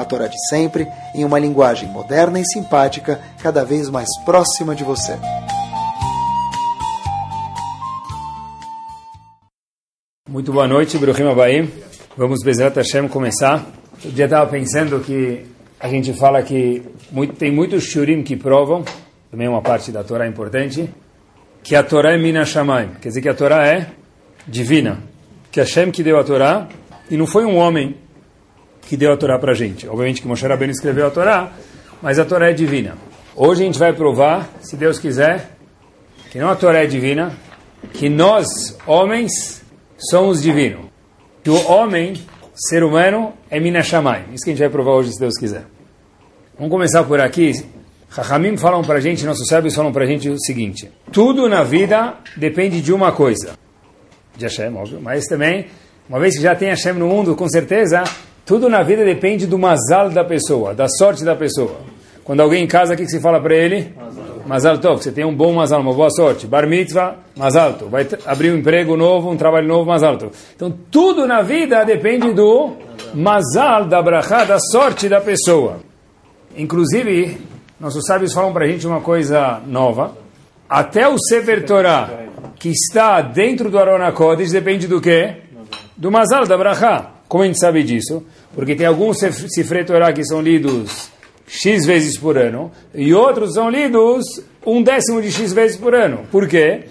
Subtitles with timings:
[0.00, 4.84] a Torá de sempre, em uma linguagem moderna e simpática, cada vez mais próxima de
[4.84, 5.16] você.
[10.28, 11.70] Muito boa noite, Bruhim Abaim.
[12.16, 13.66] Vamos, Bezerra Hashem, começar.
[14.04, 15.44] Eu já estava pensando que
[15.78, 18.84] a gente fala que muito, tem muitos shurim que provam,
[19.30, 20.88] também uma parte da Torá importante,
[21.62, 23.88] que a Torá é Mina Shamayim, quer dizer que a Torá é
[24.46, 24.98] divina,
[25.50, 26.68] que Hashem que deu a Torá,
[27.10, 27.96] e não foi um homem
[28.82, 29.88] que deu a Torá para a gente.
[29.88, 31.52] Obviamente que Moshe Rabbeinu escreveu a Torá,
[32.02, 32.96] mas a Torá é divina.
[33.36, 35.50] Hoje a gente vai provar, se Deus quiser,
[36.30, 37.32] que não a Torá é divina,
[37.92, 39.62] que nós, homens,
[39.98, 40.86] somos divinos.
[41.42, 42.14] Que o homem,
[42.54, 44.34] ser humano, é Mina Shamayim.
[44.34, 45.64] Isso que a gente vai provar hoje, se Deus quiser.
[46.56, 47.52] Vamos começar por aqui.
[48.10, 51.62] Rahamim falam para a gente, nossos sábios falam para a gente o seguinte: tudo na
[51.62, 53.54] vida depende de uma coisa,
[54.36, 55.68] de Hashem, óbvio, mas também,
[56.08, 58.02] uma vez que já tem Hashem no mundo, com certeza,
[58.44, 61.76] tudo na vida depende do mazal da pessoa, da sorte da pessoa.
[62.24, 63.92] Quando alguém em casa, o que, que se fala para ele?
[64.46, 66.46] Mazal tov, você tem um bom mazal, uma boa sorte.
[66.46, 67.90] Bar mitzvah, mazal tov.
[67.90, 70.32] Vai abrir um emprego novo, um trabalho novo, mazal tov.
[70.54, 72.72] Então, tudo na vida depende do
[73.14, 75.78] mazal, da brachá, da sorte da pessoa.
[76.56, 77.38] Inclusive,
[77.78, 80.16] nossos sábios falam para a gente uma coisa nova.
[80.68, 82.10] Até o Sefer Torah,
[82.58, 85.36] que está dentro do Arona Kodesh, depende do quê?
[85.96, 87.10] Do Mazal, da Brachá.
[87.30, 88.24] Como a gente sabe disso?
[88.52, 91.08] Porque tem alguns Sefer Torah que são lidos
[91.46, 94.24] X vezes por ano, e outros são lidos
[94.66, 96.26] um décimo de X vezes por ano.
[96.28, 96.86] Por quê?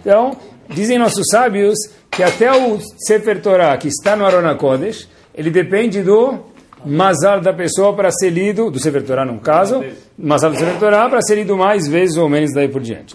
[0.00, 0.36] Então,
[0.68, 1.78] dizem nossos sábios
[2.10, 6.40] que até o Sefer Torah, que está no Arona Kodesh, ele depende do
[6.84, 9.80] Mazal da pessoa para ser lido, do Sefer Torah no caso,
[10.18, 13.14] Mazal do Sefer Torah para ser lido mais vezes ou menos daí por diante.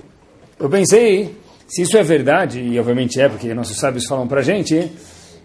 [0.57, 1.35] Eu pensei,
[1.67, 4.89] se isso é verdade, e obviamente é, porque nossos sábios falam para a gente,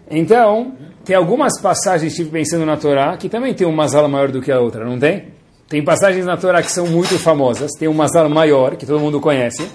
[0.09, 0.73] então,
[1.03, 4.51] tem algumas passagens, estive pensando na Torá, que também tem um Mazal maior do que
[4.51, 5.33] a outra, não tem?
[5.67, 9.19] Tem passagens na Torá que são muito famosas, tem um Mazal maior, que todo mundo
[9.19, 9.67] conhece,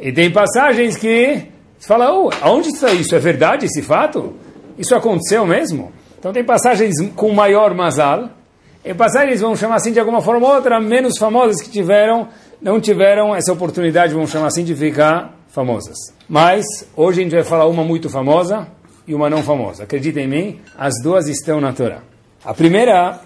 [0.00, 3.14] e tem passagens que você fala, oh, aonde está isso?
[3.14, 4.34] É verdade esse fato?
[4.78, 5.92] Isso aconteceu mesmo?
[6.18, 8.30] Então tem passagens com maior mazal,
[8.84, 12.28] e passagens, vamos chamar assim de alguma forma ou outra, menos famosas que tiveram,
[12.60, 15.96] não tiveram essa oportunidade, vamos chamar assim, de ficar famosas.
[16.28, 16.64] Mas
[16.96, 18.66] hoje a gente vai falar uma muito famosa
[19.06, 19.84] e uma não famosa.
[19.84, 22.02] Acredita em mim, as duas estão na Torá.
[22.44, 23.20] A primeira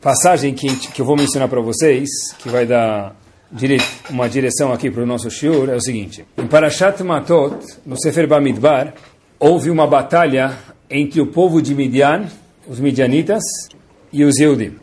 [0.00, 2.08] passagem que, que eu vou mencionar para vocês,
[2.38, 3.14] que vai dar
[3.50, 6.24] dire uma direção aqui para o nosso shiur, é o seguinte.
[6.38, 8.94] Em Parashat Matot, no Sefer Bamidbar,
[9.38, 10.56] houve uma batalha
[10.88, 12.26] entre o povo de Midian,
[12.68, 13.42] os midianitas,
[14.12, 14.76] e os Yehudim.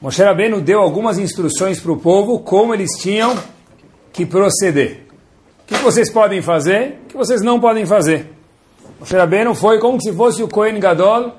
[0.00, 3.36] Moshe Rabbeinu deu algumas instruções para o povo como eles tinham
[4.12, 5.06] que proceder.
[5.62, 8.30] O que vocês podem fazer, o que vocês não podem fazer.
[8.98, 11.32] Moshe Rabbeinu foi como se fosse o Kohen Gadol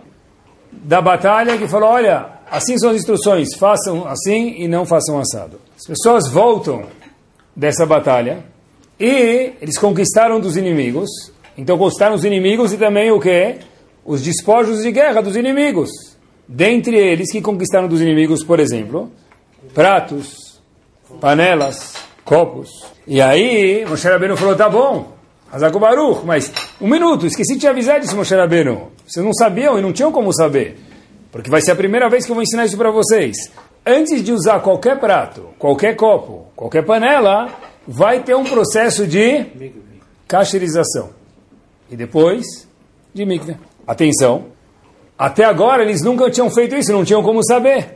[0.72, 5.60] da batalha que falou, olha, assim são as instruções, façam assim e não façam assado.
[5.78, 6.84] As pessoas voltam
[7.56, 8.46] dessa batalha
[9.00, 11.10] e eles conquistaram dos inimigos,
[11.58, 13.58] então conquistaram os inimigos e também o que?
[14.06, 15.90] Os despojos de guerra dos inimigos.
[16.48, 19.12] Dentre eles que conquistaram dos inimigos, por exemplo,
[19.74, 20.62] pratos,
[21.20, 21.94] panelas,
[22.24, 22.70] copos.
[23.06, 25.19] E aí, Moshe Rabbeinu falou, tá bom,
[25.52, 28.92] Hazako Baruch, mas um minuto, esqueci de te avisar disso, Moshe Rabbeinu.
[29.06, 30.78] Vocês não sabiam e não tinham como saber.
[31.32, 33.36] Porque vai ser a primeira vez que eu vou ensinar isso para vocês.
[33.86, 37.50] Antes de usar qualquer prato, qualquer copo, qualquer panela,
[37.88, 39.46] vai ter um processo de
[40.28, 41.10] cacherização.
[41.90, 42.46] E depois,
[43.14, 43.58] de mikve.
[43.88, 44.46] Atenção,
[45.18, 47.96] até agora eles nunca tinham feito isso, não tinham como saber.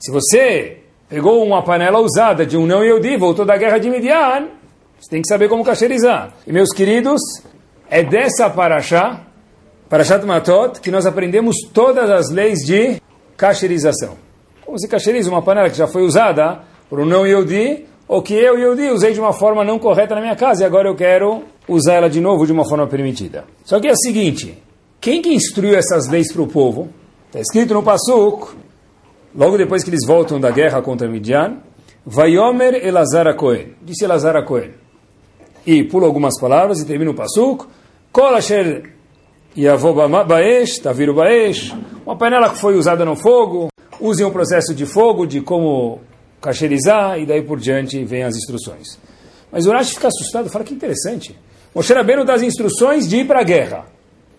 [0.00, 0.78] Se você
[1.08, 4.48] pegou uma panela usada de um não Yehudi, voltou da guerra de Midian,
[4.98, 6.34] você tem que saber como cacherizar.
[6.46, 7.20] E meus queridos,
[7.88, 9.20] é dessa paraxá,
[9.88, 13.00] Parashat Matot, que nós aprendemos todas as leis de
[13.36, 14.16] cacherização.
[14.64, 16.60] Como se cacheriza uma panela que já foi usada
[16.90, 20.20] por um não Yehudi, ou que eu, Yehudi, usei de uma forma não correta na
[20.20, 23.44] minha casa e agora eu quero usar ela de novo de uma forma permitida.
[23.64, 24.60] Só que é o seguinte,
[25.00, 26.88] quem que instruiu essas leis para o povo?
[27.26, 28.56] Está escrito no Pasuk,
[29.34, 31.58] logo depois que eles voltam da guerra contra Midian,
[32.04, 33.74] Vayomer Elazar Cohen.
[33.82, 34.85] Disse Elazar Cohen.
[35.66, 37.66] E pula algumas palavras e termina o Pasuk.
[38.12, 38.92] Kol Asher
[40.26, 41.74] Baesh, Taviru Baesh.
[42.04, 43.68] Uma panela que foi usada no fogo.
[44.00, 46.00] Usem um processo de fogo, de como
[46.40, 48.98] cacherizar, e daí por diante vem as instruções.
[49.50, 51.36] Mas o Rashi fica assustado, fala que interessante.
[51.74, 53.86] Moshe Rabbeinu dá as instruções de ir para a guerra.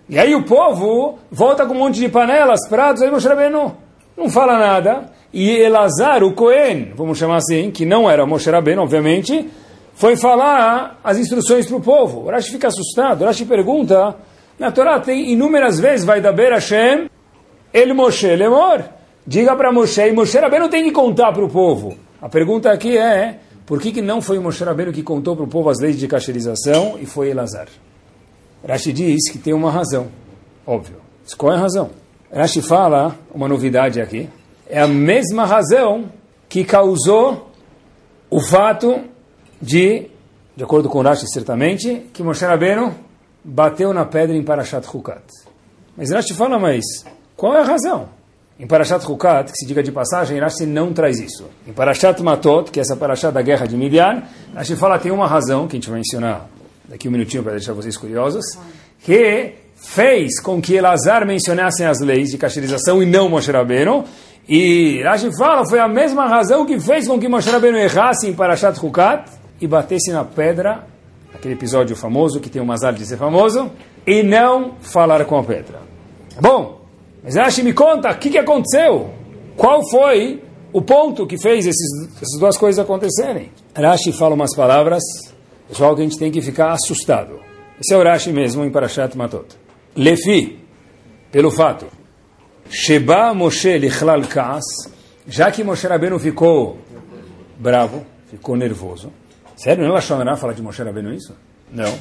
[0.09, 3.75] E aí o povo volta com um monte de panelas, pratos, aí Moshe Rabbeinu
[4.15, 5.11] não fala nada.
[5.33, 9.49] E Elazar, o Cohen, vamos chamar assim, que não era Moshe Rabbeinu, obviamente,
[9.97, 12.27] foi falar as instruções para o povo.
[12.27, 13.23] O Rashi fica assustado.
[13.23, 14.15] O Rashi pergunta,
[14.59, 17.09] na Torá tem inúmeras vezes, vai da Ber Hashem,
[17.73, 18.83] El Moshe Lemor.
[19.25, 21.97] Diga para Moshe, e Moshe Rabbeinu tem que contar para o povo.
[22.21, 25.47] A pergunta aqui é, por que, que não foi Moshe Rabbeinu que contou para o
[25.47, 27.67] povo as leis de cacherização e foi Elazar?
[28.67, 30.09] Rashi diz que tem uma razão,
[30.65, 30.97] óbvio.
[31.35, 31.89] Qual é a razão?
[32.31, 34.29] Rashi fala uma novidade aqui.
[34.69, 36.11] É a mesma razão
[36.47, 37.49] que causou
[38.29, 39.01] o fato
[39.61, 40.07] de,
[40.55, 42.93] de acordo com Rashi certamente, que Moshe Rabbeinu
[43.43, 45.23] bateu na pedra em Parashat Hukat.
[45.95, 46.83] Mas Rashi fala, mas
[47.35, 48.09] qual é a razão?
[48.59, 51.45] Em Parashat Hukat, que se diga de passagem, Rashi não traz isso.
[51.67, 54.23] Em Parashat Matot, que é essa Parashat da guerra de Midian,
[54.53, 56.47] Rashi fala tem uma razão, que a gente vai mencionar
[56.87, 58.45] daqui um minutinho para deixar vocês curiosos,
[59.03, 64.03] que fez com que Elazar mencionasse as leis de cacherização e não Moshe Rabbeinu,
[64.49, 68.33] e Rashi fala, foi a mesma razão que fez com que Moshe Rabbeinu errasse em
[68.33, 70.85] Parashat Hukat e batesse na pedra,
[71.33, 73.71] aquele episódio famoso, que tem o Mazal de ser famoso,
[74.05, 75.79] e não falar com a pedra.
[76.39, 76.81] Bom,
[77.23, 79.09] mas Rashi me conta, o que, que aconteceu?
[79.55, 83.51] Qual foi o ponto que fez esses, essas duas coisas acontecerem?
[83.75, 85.03] Rashi fala umas palavras,
[85.67, 87.39] pessoal, que a gente tem que ficar assustado.
[87.79, 89.55] Esse é o Rashi mesmo em Parashat Matot.
[89.95, 90.59] Lefi,
[91.31, 91.87] pelo fato,
[92.69, 94.63] Sheba Moshe Lichlal Kaas,
[95.27, 96.77] já que Moshe Rabbeinu ficou
[97.59, 99.11] bravo, ficou nervoso.
[99.57, 101.35] Sério, não Lashonará falar de Moshe Rabbeinu isso?
[101.73, 101.97] Não.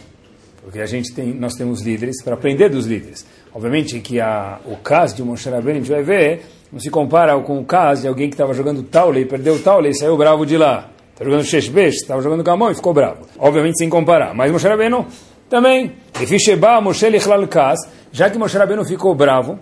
[0.63, 3.27] Porque a gente tem, nós temos líderes para aprender dos líderes.
[3.55, 7.39] Obviamente que a, o caso de Moshe Rabbeinu, a gente vai ver, não se compara
[7.41, 10.19] com o caso de alguém que estava jogando taule e perdeu o taule e saiu
[10.19, 10.91] bravo de lá.
[11.15, 13.27] Está jogando Sheshbesh, estava jogando com a mão e ficou bravo.
[13.39, 14.35] Obviamente sem comparar.
[14.35, 15.07] Mas Moshe Rabbeinu
[15.49, 15.93] também.
[16.21, 17.79] Efisheba Moshe Lichlal Kas,
[18.13, 19.59] já que Moshe Rabbeinu ficou bravo,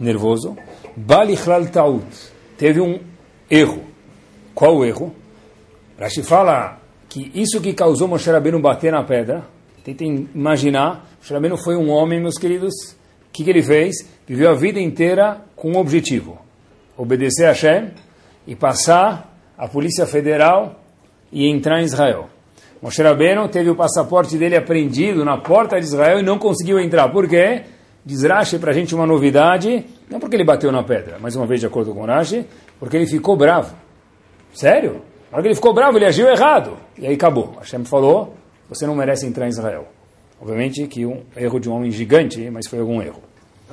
[0.00, 0.56] nervoso,
[0.96, 2.04] Balichlal Taut,
[2.58, 2.98] teve um
[3.48, 3.84] erro.
[4.52, 5.14] Qual o erro?
[5.96, 6.80] Rashi fala
[7.14, 9.44] que isso que causou Moshe Rabbeinu bater na pedra,
[9.84, 12.74] tentem imaginar, Moshe Rabbeinu foi um homem, meus queridos,
[13.34, 13.96] que, que ele fez?
[14.26, 16.38] Viveu a vida inteira com um objetivo:
[16.96, 17.90] obedecer a Hashem
[18.46, 20.80] e passar a Polícia Federal
[21.32, 22.30] e entrar em Israel.
[22.80, 27.08] Moshe Rabbeinu teve o passaporte dele apreendido na porta de Israel e não conseguiu entrar.
[27.08, 27.62] Por quê?
[28.04, 31.46] Diz Rashi para a gente uma novidade, não porque ele bateu na pedra, mais uma
[31.46, 32.46] vez de acordo com Rashi,
[32.78, 33.74] porque ele ficou bravo.
[34.52, 35.00] Sério?
[35.34, 36.76] Na hora que ele ficou bravo, ele agiu errado.
[36.96, 37.56] E aí acabou.
[37.58, 38.36] Hashem falou,
[38.68, 39.88] você não merece entrar em Israel.
[40.40, 43.20] Obviamente que um erro de um homem gigante, mas foi algum erro.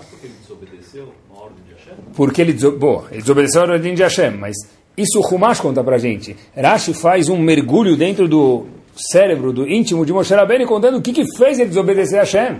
[0.09, 1.93] Porque ele desobedeceu a ordem de Hashem?
[2.15, 4.55] Porque ele, Boa, ele desobedeceu a ordem de Hashem, mas
[4.97, 6.35] isso o Humash conta pra gente.
[6.57, 8.65] Rashi faz um mergulho dentro do
[8.95, 12.59] cérebro, do íntimo de Moshe Rabbeinu, contando o que, que fez ele desobedecer a Hashem.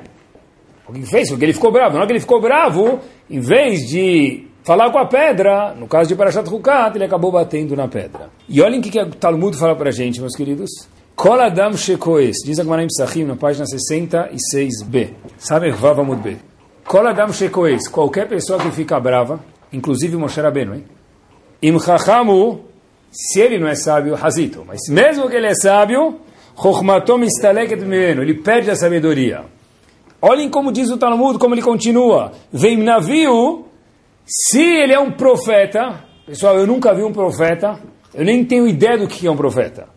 [0.88, 1.28] O que fez?
[1.28, 1.94] Porque ele ficou bravo.
[1.94, 6.10] Na hora que ele ficou bravo, em vez de falar com a pedra, no caso
[6.10, 8.30] de Parashat Hukat, ele acabou batendo na pedra.
[8.48, 10.70] E olhem o que, que o Talmud fala pra gente, meus queridos.
[11.16, 15.10] Kol Adam Shekoes, diz a Gemara Psachim, na página 66b.
[15.38, 16.38] Sabe Vavamud B.
[16.86, 19.40] Kol Adam Shekoes, qualquer pessoa que fica brava,
[19.72, 20.86] inclusive Moshe Rabbeinu, hein?
[21.62, 22.62] Im Chachamu,
[23.12, 26.20] se ele não é sábio, Hazito, mas mesmo que ele é sábio,
[26.60, 29.46] Chochmatom Istaleket Mimeno, ele perde a sabedoria.
[30.22, 32.32] Olhem como diz o Talmud, como ele continua.
[32.54, 33.66] Vem navio,
[34.26, 37.80] se ele é um profeta, pessoal, eu nunca vi um profeta,
[38.14, 39.88] eu nem tenho ideia do que é um profeta.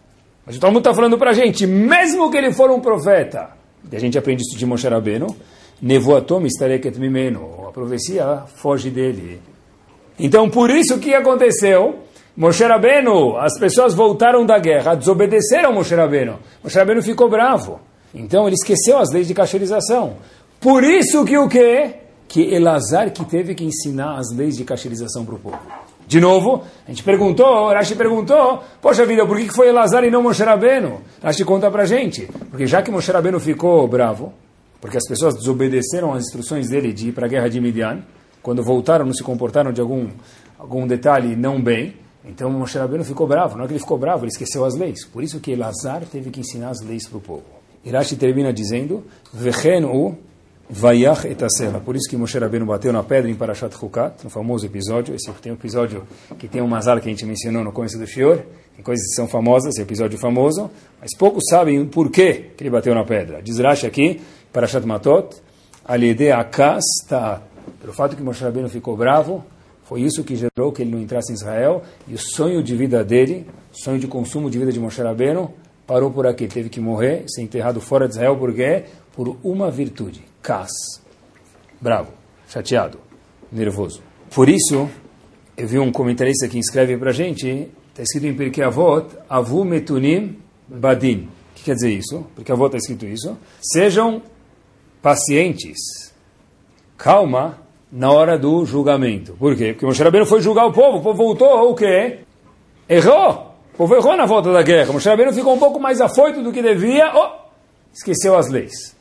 [0.47, 3.51] Mas o Talmud está falando para a gente, mesmo que ele for um profeta,
[3.91, 5.35] e a gente aprende isso de Moshe Rabbeinu,
[5.81, 9.41] Nevoatom estareket mimeno, a profecia foge dele.
[10.19, 12.01] Então, por isso que aconteceu,
[12.37, 16.39] Moshe Rabbeinu, as pessoas voltaram da guerra, desobedeceram Moshe Rabbeinu.
[16.63, 17.81] Moshe Rabbeinu ficou bravo.
[18.15, 20.17] Então, ele esqueceu as leis de cacherização.
[20.61, 21.95] Por isso que o quê?
[22.29, 25.59] Que Elazar que teve que ensinar as leis de cacherização para o povo.
[26.07, 30.23] De novo, a gente perguntou, Rashi perguntou, poxa vida, por que foi Elazar e não
[30.23, 31.01] Moshe Rabbeinu?
[31.23, 34.33] Rashi conta pra gente, porque já que Moshe Rabbeinu ficou bravo,
[34.81, 38.03] porque as pessoas desobedeceram as instruções dele de ir para a guerra de Midian,
[38.43, 40.09] quando voltaram não se comportaram de algum,
[40.59, 44.25] algum detalhe não bem, então Moshe Rabbeinu ficou bravo, não é que ele ficou bravo,
[44.25, 47.21] ele esqueceu as leis, por isso que Elazar teve que ensinar as leis para o
[47.21, 47.45] povo.
[47.83, 50.17] Irashi termina dizendo, Vechen u
[50.69, 51.81] Vayach etasela.
[51.81, 55.15] Por isso que Moshe Rabbeinu bateu na pedra em Parashat Hukat, no famoso episódio.
[55.15, 56.05] Esse tem um episódio
[56.39, 58.39] que tem um mazal que a gente mencionou no começo do Shior.
[58.75, 60.71] Tem coisas que são famosas, esse episódio famoso.
[61.01, 63.43] Mas poucos sabem por que, que ele bateu na pedra.
[63.43, 64.21] Diz Rashi aqui,
[64.53, 65.37] Parashat Matot,
[65.85, 67.43] Aliede Akas Ta'at.
[67.81, 69.45] Pelo fato que Moshe Rabbeinu ficou bravo,
[69.85, 71.83] Foi isso que gerou que ele não entrasse em Israel.
[72.09, 75.53] E o sonho de vida dele, o sonho de consumo de vida de Moshe Rabbeinu,
[75.87, 76.49] parou por aqui.
[76.49, 78.85] Teve que morrer, ser enterrado fora de Israel, por quê?
[79.15, 80.71] Por uma virtude, cas.
[81.81, 82.13] Bravo,
[82.49, 83.01] chateado,
[83.51, 84.03] nervoso.
[84.33, 84.89] Por isso,
[85.57, 89.65] eu vi um comentarista que escreve para a gente, está escrito em Pirkei Avot, Avu
[89.65, 91.29] Metunim Badin.
[91.51, 92.27] O que quer dizer isso?
[92.35, 93.37] Porque Avot está escrito isso.
[93.61, 94.23] Sejam
[95.01, 96.13] pacientes,
[96.97, 97.59] calma,
[97.91, 99.35] na hora do julgamento.
[99.35, 99.73] Por quê?
[99.73, 102.19] Porque Moshe Rabbeinu foi julgar o povo, o povo voltou, o quê?
[102.89, 103.55] Errou!
[103.73, 104.93] O povo errou na volta da guerra.
[104.93, 107.49] Moshe Rabbeinu ficou um pouco mais afoito do que devia, oh,
[107.93, 108.95] esqueceu as leis.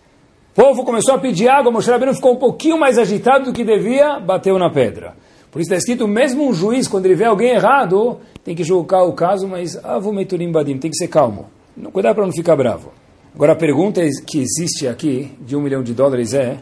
[0.55, 3.63] O povo começou a pedir água, Moshe Rabbeinu ficou um pouquinho mais agitado do que
[3.63, 5.15] devia, bateu na pedra.
[5.51, 9.03] Por isso está escrito, mesmo um juiz, quando ele vê alguém errado, tem que julgar
[9.03, 11.47] o caso, mas avumeturim badim, tem que ser calmo.
[11.91, 12.91] Cuidado para não ficar bravo.
[13.33, 16.59] Agora a pergunta que existe aqui, de um milhão de dólares, é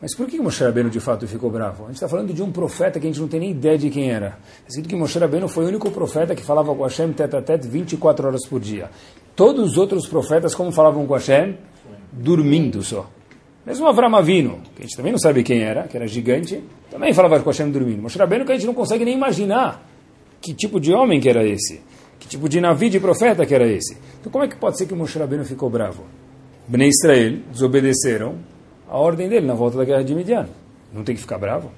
[0.00, 1.82] mas por que Moshe Rabbeinu de fato ficou bravo?
[1.82, 3.90] A gente está falando de um profeta que a gente não tem nem ideia de
[3.90, 4.38] quem era.
[4.64, 7.42] É escrito que Moshe Rabbeinu foi o único profeta que falava com Hashem tete a
[7.42, 8.90] tete 24 horas por dia.
[9.34, 11.56] Todos os outros profetas, como falavam com Hashem?
[12.12, 13.10] Dormindo só.
[13.66, 17.12] Mesmo Avram Avinu, que a gente também não sabe quem era, que era gigante, também
[17.12, 18.00] falava com Hashem dormindo.
[18.00, 19.86] Moshe Rabbeinu que a gente não consegue nem imaginar
[20.40, 21.82] que tipo de homem que era esse.
[22.18, 23.98] Que tipo de navio de profeta que era esse.
[24.20, 26.04] Então como é que pode ser que Moshe Rabbeinu ficou bravo?
[26.66, 28.36] Bnei Israel desobedeceram,
[28.88, 30.48] a ordem dele na volta da guerra de Midian.
[30.92, 31.70] Não tem que ficar bravo.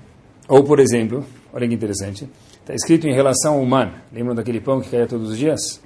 [0.48, 2.28] Ou, por exemplo, olha que interessante,
[2.60, 3.92] está escrito em relação ao man.
[4.12, 5.80] Lembram daquele pão que caía todos os dias?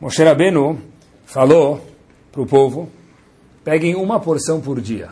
[0.00, 0.78] Moshe Rabbeinu
[1.24, 1.80] falou
[2.32, 2.88] para o povo,
[3.68, 5.10] peguem uma porção por dia.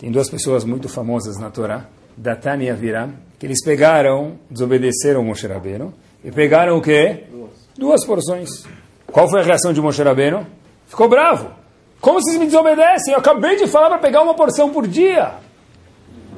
[0.00, 1.84] Tem duas pessoas muito famosas na Torá,
[2.16, 7.22] Datan e Aviram, que eles pegaram, desobedeceram Moshe Rabbeinu, e pegaram o quê?
[7.30, 7.50] Duas.
[7.78, 8.64] Duas porções.
[9.06, 10.44] Qual foi a reação de Moshe Rabbeinu?
[10.88, 11.52] Ficou bravo.
[12.00, 13.12] Como vocês me desobedecem?
[13.12, 15.34] Eu acabei de falar para pegar uma porção por dia.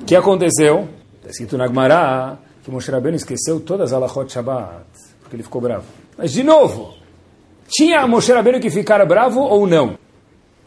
[0.02, 0.86] O que aconteceu?
[1.16, 4.84] Está escrito na Gemara que Moshe Rabbeinu esqueceu todas as alachot Shabbat,
[5.22, 5.86] porque ele ficou bravo.
[6.18, 6.92] Mas, de novo,
[7.66, 9.96] tinha Moshe Rabbeinu que ficar bravo ou não?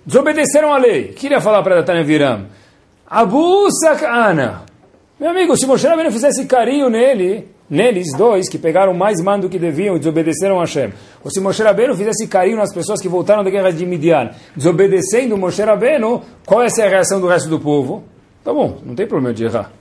[0.05, 1.09] Desobedeceram a lei.
[1.09, 2.45] Queria falar para Datania Viram.
[3.07, 4.63] Abu Sakana.
[5.19, 9.49] Meu amigo, se Moshe Rabbeinu fizesse carinho nele, neles dois que pegaram mais mando do
[9.49, 10.93] que deviam e desobedeceram a Hashem.
[11.23, 15.37] Ou se Moshe Rabbeinu fizesse carinho nas pessoas que voltaram da guerra de Midian, desobedecendo
[15.37, 18.03] Moshe Rabbeinu, qual é a reação do resto do povo?
[18.43, 19.71] Tá bom, não tem problema de errar.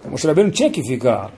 [0.00, 1.30] Então, Moshe Rabbeinu tinha que ficar,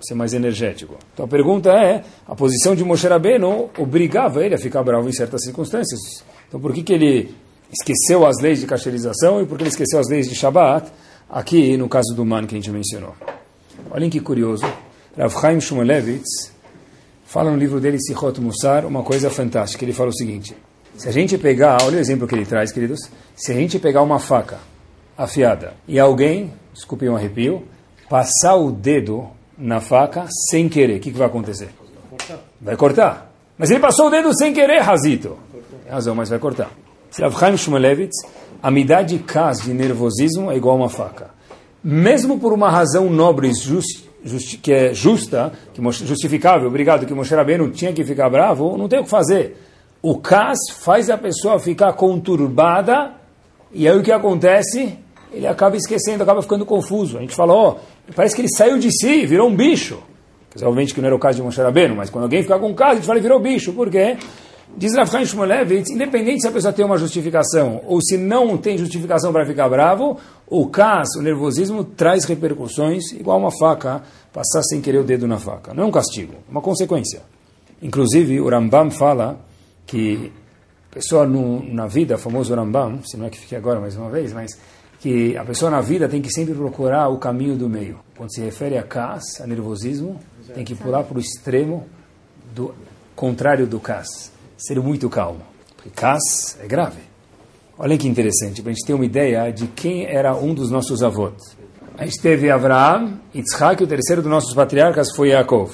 [0.00, 0.96] ser mais energético.
[1.12, 5.12] Então a pergunta é, a posição de Moshe Rabbeinu obrigava ele a ficar bravo em
[5.12, 6.24] certas circunstâncias.
[6.46, 7.34] Então por que, que ele
[7.72, 10.90] esqueceu as leis de cacherização e por que ele esqueceu as leis de Shabbat,
[11.28, 13.14] aqui no caso do man que a gente mencionou?
[13.90, 14.66] Olhem que curioso.
[15.16, 16.52] Rav Chaim Shmulevitz
[17.24, 19.84] fala no livro dele, Sichot Musar, uma coisa fantástica.
[19.84, 20.56] Ele fala o seguinte,
[20.96, 23.00] se a gente pegar, olha o exemplo que ele traz, queridos,
[23.36, 24.58] se a gente pegar uma faca
[25.16, 27.64] afiada e alguém, desculpe um arrepio,
[28.08, 31.68] passar o dedo na faca sem querer, o que, que vai acontecer?
[32.60, 33.30] Vai cortar.
[33.56, 35.36] Mas ele passou o dedo sem querer, Razito.
[35.84, 36.70] Tem razão, mas vai cortar.
[37.20, 38.16] Rav Chaim Shmulevitz,
[38.62, 41.30] a midá de cas, de nervosismo, é igual uma faca.
[41.82, 47.34] Mesmo por uma razão nobre justa, justi que é justa, que justificável, obrigado, que Moshe
[47.34, 49.56] Rabbeinu tinha que ficar bravo, não tem o que fazer.
[50.02, 53.14] O cas faz a pessoa ficar conturbada
[53.72, 54.98] e aí o que acontece?
[55.32, 57.18] Ele acaba esquecendo, acaba ficando confuso.
[57.18, 59.98] A gente fala, ó, oh, parece que ele saiu de si, virou um bicho.
[60.50, 62.58] Quer dizer, obviamente que não era o caso de Moshe Rabbeinu, mas quando alguém fica
[62.58, 63.72] com caso, a gente fala, virou bicho.
[63.72, 64.16] Por quê?
[64.78, 69.32] Diz Rafkan Shmulevitz, independente se a pessoa tem uma justificação ou se não tem justificação
[69.32, 70.16] para ficar bravo,
[70.46, 74.00] o caso, o nervosismo, traz repercussões igual uma faca,
[74.32, 75.74] passar sem querer o dedo na faca.
[75.74, 77.22] Não é um castigo, é uma consequência.
[77.82, 79.40] Inclusive, o Rambam fala
[79.84, 80.32] que
[80.92, 84.08] a pessoa no, na vida, famoso Rambam, se não é que fique agora mais uma
[84.08, 84.52] vez, mas
[85.00, 87.98] que a pessoa na vida tem que sempre procurar o caminho do meio.
[88.16, 90.20] Quando se refere a cas, a nervosismo,
[90.54, 91.84] tem que pular para o extremo
[92.54, 92.72] do
[93.16, 95.40] contrário do cas ser muito calmo.
[95.76, 97.00] Porque Cas é grave.
[97.78, 101.00] Olha que interessante, para a gente ter uma ideia de quem era um dos nossos
[101.00, 101.56] avós.
[101.96, 105.72] A gente teve Abraham, Yitzhak, o terceiro dos nossos patriarcas foi Yaakov.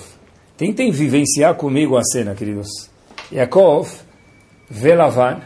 [0.56, 2.68] Tentem vivenciar comigo a cena, queridos.
[3.32, 3.88] Yaakov
[4.68, 5.40] vê Lavan,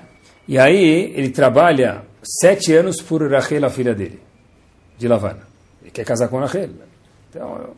[0.49, 4.21] e aí ele trabalha sete anos por Rachel, a filha dele,
[4.99, 5.37] de Lavan.
[5.81, 6.71] Ele quer casar com Rachel.
[7.31, 7.71] Então,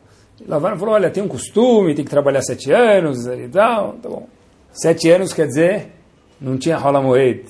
[0.47, 4.27] Lavan falou, olha, tem um costume, tem que trabalhar sete anos e tal, tá bom.
[4.73, 5.93] Sete anos quer dizer,
[6.41, 7.45] não tinha rola moed,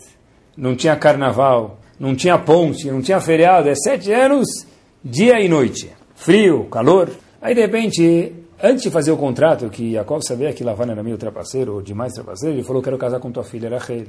[0.57, 3.69] não tinha carnaval, não tinha ponte, não tinha feriado.
[3.69, 4.47] É sete anos,
[5.05, 5.91] dia e noite.
[6.15, 7.11] Frio, calor.
[7.41, 11.17] Aí, de repente, antes de fazer o contrato, que Jacob sabia que Lavana era meio
[11.17, 14.05] trapaceiro, ou demais trapaceiro, ele falou, quero casar com tua filha, Rachel.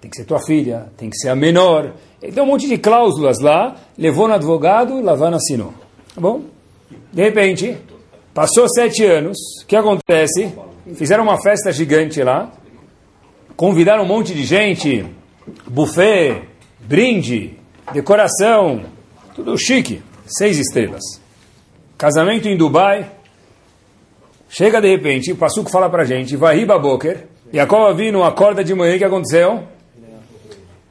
[0.00, 1.94] Tem que ser tua filha, tem que ser a menor.
[2.20, 5.72] Ele deu um monte de cláusulas lá, levou no advogado Lavana assinou.
[6.14, 6.42] Tá bom?
[7.12, 7.76] De repente,
[8.36, 10.52] Passou sete anos, o que acontece?
[10.94, 12.52] Fizeram uma festa gigante lá,
[13.56, 15.04] convidaram um monte de gente,
[15.66, 16.42] buffet,
[16.78, 17.58] brinde,
[17.92, 18.84] decoração,
[19.34, 21.02] tudo chique, seis estrelas.
[21.98, 23.10] Casamento em Dubai.
[24.48, 26.76] Chega de repente, o Passuco fala pra gente, vai riba
[27.58, 29.64] a cova vindo, acorda de manhã, o que aconteceu?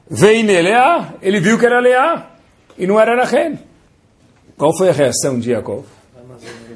[0.09, 2.31] Veio Leá, ele viu que era Leá,
[2.77, 3.57] e não era Rachel.
[4.57, 5.85] Qual foi a reação de Jacob?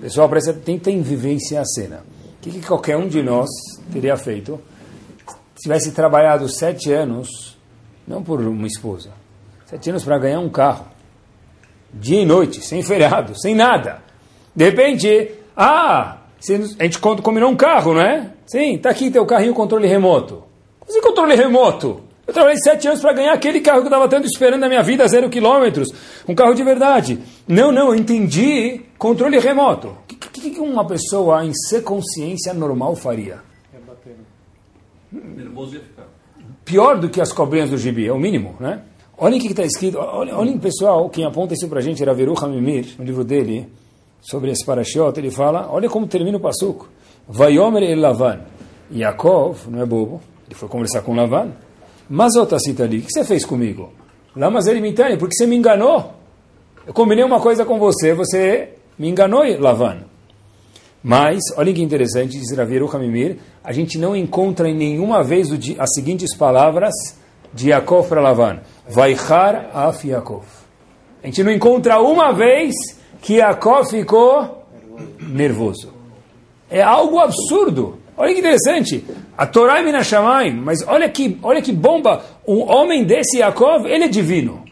[0.02, 2.04] Pessoal, presta, tentem vivenciar a cena.
[2.40, 3.50] O que, que qualquer um de nós
[3.92, 4.62] teria feito
[5.56, 7.58] se tivesse trabalhado sete anos,
[8.08, 9.10] não por uma esposa,
[9.66, 10.88] sete anos para ganhar um carro,
[11.94, 14.02] dia e noite, sem feriado, sem nada.
[14.56, 16.20] De repente, ah,
[16.80, 18.32] a gente combinou um carro, não é?
[18.48, 20.44] Sim, está aqui teu carrinho controle remoto.
[20.80, 22.04] Como assim controle remoto?
[22.26, 24.84] Eu trabalhei sete anos para ganhar aquele carro que eu estava tanto esperando na minha
[24.84, 25.90] vida, zero quilômetros,
[26.28, 27.20] um carro de verdade.
[27.46, 29.98] Não, não, eu entendi controle remoto.
[30.20, 33.42] O que, que, que, uma pessoa em ser consciência normal faria?
[33.74, 34.18] É bater.
[35.12, 36.08] Nervoso ia ficar.
[36.66, 38.84] Pior do que as cobrinhas do gibi, é o mínimo, né?
[39.18, 42.14] Olhem o que está escrito, olhem, olhem, pessoal, quem aponta isso para a gente era
[42.14, 43.68] Veru Hamimir, no livro dele,
[44.22, 46.90] sobre esse parashiot, ele fala, olha como termina o passuco.
[47.28, 48.42] Vayomer el Lavan.
[48.92, 51.52] Yaakov, não é bobo, ele foi conversar com Lavan.
[52.10, 53.94] Mas outra cita ali, o que você fez comigo?
[54.36, 56.14] Lamas Elimitani, porque você me enganou.
[56.86, 60.09] Eu combinei uma coisa com você, você me enganou, Lavan.
[61.02, 65.94] Mas, olha que interessante, diz Raviru Hamimir, a gente não encontra em nenhuma vez as
[65.94, 66.94] seguintes palavras
[67.54, 68.60] de Yaakov para Lavan.
[68.88, 70.46] Vaichar af Yaakov.
[71.24, 72.74] A gente não encontra uma vez
[73.22, 74.66] que Yaakov ficou
[75.20, 75.94] nervoso.
[76.70, 77.98] É algo absurdo.
[78.16, 79.06] Olha que interessante.
[79.38, 82.22] A Torá é Minashamayim, mas olha que, olha que bomba.
[82.46, 84.64] Um homem desse Yaakov, ele é divino.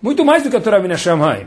[0.00, 1.46] Muito mais do que a Torá Minashamayim.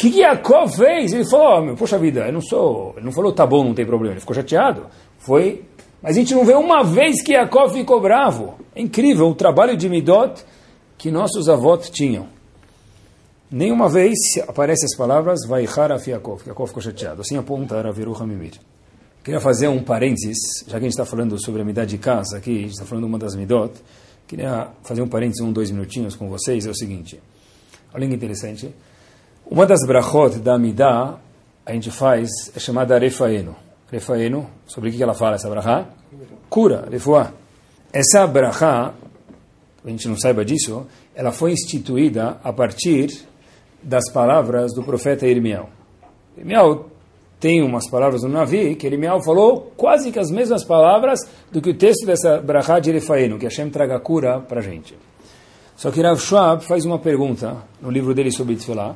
[0.00, 1.12] Que, Yaakov fez?
[1.12, 2.94] Ele falou, oh, poxa vida, eu não sou...
[2.96, 4.14] Ele não falou, tá bom, não tem problema.
[4.14, 4.86] Ele ficou chateado.
[5.18, 5.62] Foi...
[6.00, 8.54] Mas a gente não vê uma vez que Yaakov ficou bravo.
[8.74, 10.42] É incrível o trabalho de Midot
[10.96, 12.28] que nossos avós tinham.
[13.50, 14.16] Nenhuma vez
[14.48, 17.20] aparecem as palavras Vaichar af Yaakov, Yaakov ficou chateado.
[17.20, 18.52] Assim aponta Raviru Hamimir.
[19.22, 22.38] Queria fazer um parênteses, já que a gente está falando sobre a midá de casa
[22.38, 23.74] aqui, a gente está falando uma das midot,
[24.26, 27.20] queria fazer um parênteses, um, dois minutinhos com vocês, é o seguinte,
[27.92, 28.74] olha que interessante,
[29.50, 31.16] uma das brachot da midá,
[31.66, 33.56] a gente faz, é chamada refaeno.
[33.90, 35.86] Refaeno, sobre o que ela fala, essa brachá?
[36.48, 37.32] Cura, refuá.
[37.92, 38.94] Essa brachá,
[39.84, 43.26] a gente não saiba disso, ela foi instituída a partir
[43.82, 45.68] das palavras do profeta Irmiel.
[46.38, 46.86] Irmiel
[47.40, 51.70] tem umas palavras no Navi que Elimiel falou quase que as mesmas palavras do que
[51.70, 54.94] o texto dessa Brachá de Erefaeno, que Hashem traga cura para a gente.
[55.74, 58.94] Só que Rav Schwab faz uma pergunta no livro dele sobre Tfilah.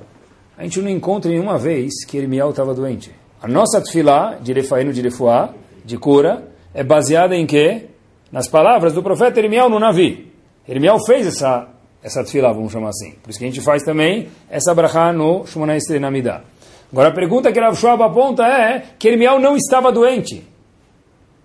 [0.56, 3.10] A gente não encontra nenhuma vez que Elimiel estava doente.
[3.42, 5.52] A nossa Tfilah, de Erefaeno de Refuá,
[5.84, 7.86] de cura, é baseada em quê?
[8.30, 10.32] Nas palavras do profeta Elimiel no Navi.
[10.68, 11.68] Elimiel fez essa,
[12.02, 13.12] essa Tfilah, vamos chamar assim.
[13.22, 16.42] Por isso que a gente faz também essa Brachá no Shumanai Namidá.
[16.90, 20.46] Agora a pergunta que Rav Schwab aponta é que Ermiel não estava doente.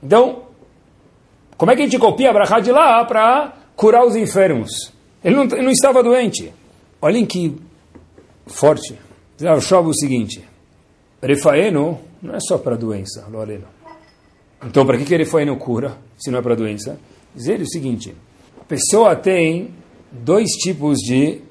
[0.02, 0.44] Então,
[1.58, 4.94] como é que a gente copia a Brachá de lá para curar os enfermos?
[5.24, 6.54] Ele não, ele não estava doente.
[7.02, 7.58] Olhem que
[8.52, 8.98] forte.
[9.42, 10.44] Rav Schwab é o seguinte,
[11.22, 13.68] Refaeno não é só para doença, Lorena.
[14.66, 17.00] Então, para que, que Refaeno cura, se não é para doença?
[17.34, 18.14] Dizer o seguinte,
[18.60, 19.74] a pessoa tem
[20.12, 21.42] dois tipos de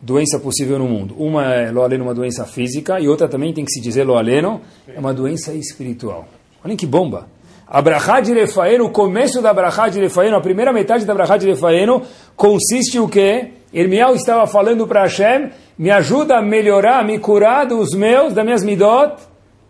[0.00, 1.14] doença possível no mundo.
[1.18, 4.98] Uma é loaleno, uma doença física, e outra também tem que se dizer loaleno, é
[4.98, 6.28] uma doença espiritual.
[6.64, 7.28] Olhem que bomba!
[7.70, 11.46] A de Refaeno, o começo da Brachá de Refaeno, a primeira metade da Brachá de
[11.46, 12.02] Refaeno,
[12.34, 13.50] consiste o quê?
[13.70, 18.44] Irmiel estava falando para Hashem, me ajuda a melhorar, a me curar dos meus, das
[18.44, 19.14] minhas midot,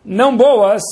[0.05, 0.83] não boas,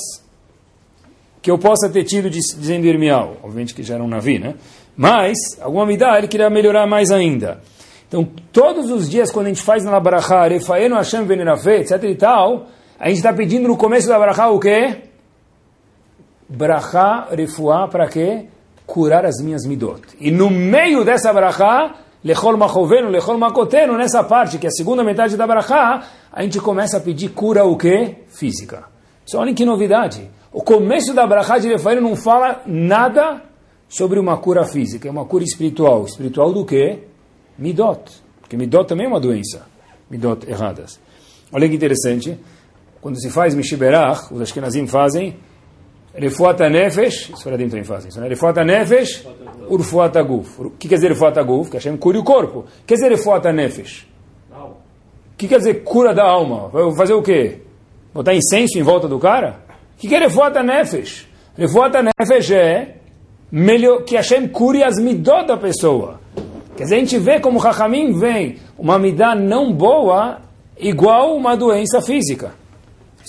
[1.41, 3.37] que eu possa ter tido, dizendo Irmiel.
[3.41, 4.55] Obviamente que já era um navi, né?
[4.95, 7.61] Mas, alguma midá, ele queria melhorar mais ainda.
[8.07, 12.15] Então, todos os dias, quando a gente faz na Barachá, Refaeno Hashem Venerafe, etc e
[12.15, 12.67] tal,
[12.99, 15.03] a gente está pedindo no começo da Barachá o quê?
[16.49, 18.45] Barachá, Refuá, para quê?
[18.85, 20.01] Curar as minhas midot.
[20.19, 21.95] E no meio dessa Barachá,
[22.27, 26.59] Lechol Machoveno, Lechol Makoteno, nessa parte, que é a segunda metade da Barachá, a gente
[26.59, 28.17] começa a pedir cura o quê?
[28.27, 28.83] Física.
[29.25, 30.29] Só olhem que novidade.
[30.51, 33.41] O começo da Barachá de Refaeno não fala nada
[33.87, 36.03] sobre uma cura física, é uma cura espiritual.
[36.03, 36.99] Espiritual do quê?
[37.57, 38.11] midot.
[38.41, 39.65] Porque midot também é uma doença.
[40.11, 40.99] Midot erradas.
[41.53, 42.37] Olha que interessante.
[42.99, 45.37] Quando se faz Mishiberach, os Ashkenazim fazem
[46.17, 48.27] Refuat Nefesh, isso para dentro também fazem isso, né?
[48.27, 49.23] Refuat Nefesh,
[49.69, 50.61] Urfuat Aguf.
[50.61, 51.69] O que quer dizer Refuat Aguf?
[51.69, 52.65] Que Hashem cure o corpo.
[52.79, 54.07] Que quer dizer Refuat Nefesh?
[54.51, 56.69] O que quer dizer cura da alma?
[56.69, 57.61] Vai fazer o quê?
[58.11, 59.59] Botar incenso em volta do cara?
[59.95, 61.27] O que é Refuata Nefesh?
[61.55, 62.95] Refuata Nefesh é
[63.51, 66.19] melhor, que Hashem cure as midot da pessoa.
[66.75, 70.39] Quer dizer, a gente vê como Rahamim vem uma midá não boa
[70.79, 72.53] igual uma doença física.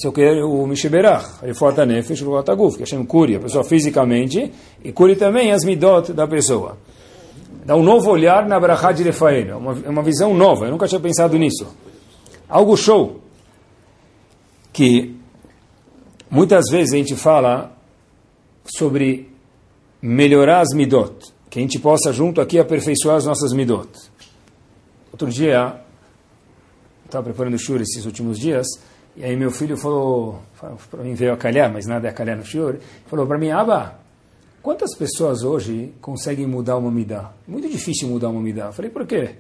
[0.05, 3.65] É o que é o Mishiberach, Refuata Nefesh, Refuata Guf, que Hashem cure a pessoa
[3.65, 4.53] fisicamente
[4.85, 6.79] e cure também as midot da pessoa.
[7.65, 10.87] Dá um novo olhar na Brachá de Refael, é uma, uma visão nova, eu nunca
[10.87, 11.67] tinha pensado nisso.
[12.49, 13.21] Algo show,
[14.73, 15.17] que
[16.31, 17.73] muitas vezes a gente fala
[18.65, 19.29] sobre
[20.01, 21.13] melhorar as midot,
[21.51, 23.89] que a gente possa junto aqui aperfeiçoar as nossas midot.
[25.11, 25.81] Outro dia,
[27.05, 28.67] estava preparando o shur esses últimos dias,
[29.19, 30.39] e aí meu filho falou,
[30.89, 32.77] para mim veio a calhar, mas nada é a calhar no shur,
[33.09, 33.99] falou para mim, Aba,
[34.63, 37.33] quantas pessoas hoje conseguem mudar uma midá?
[37.47, 38.67] Muito difícil mudar uma midá.
[38.67, 39.31] Eu falei, por quê?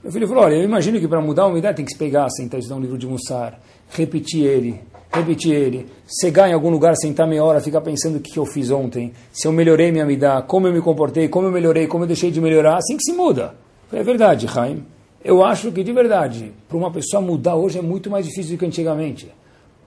[0.00, 2.30] Meu filho falou, olha, eu imagino que para mudar uma midá tem que se pegar,
[2.30, 3.58] sentar, estudar um livro de Mussar,
[3.90, 4.80] repetir ele,
[5.12, 5.88] repetir ele,
[6.20, 9.48] chegar em algum lugar, sentar meia hora, ficar pensando o que eu fiz ontem, se
[9.48, 12.40] eu melhorei minha midá, como eu me comportei, como eu melhorei, como eu deixei de
[12.40, 13.56] melhorar, assim que se muda.
[13.92, 14.84] É verdade, Haim.
[15.26, 18.60] Eu acho que, de verdade, para uma pessoa mudar hoje é muito mais difícil do
[18.60, 19.28] que antigamente.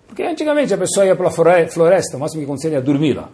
[0.06, 3.30] Porque antigamente a pessoa ia para a floresta, o máximo que acontecia era dormir lá.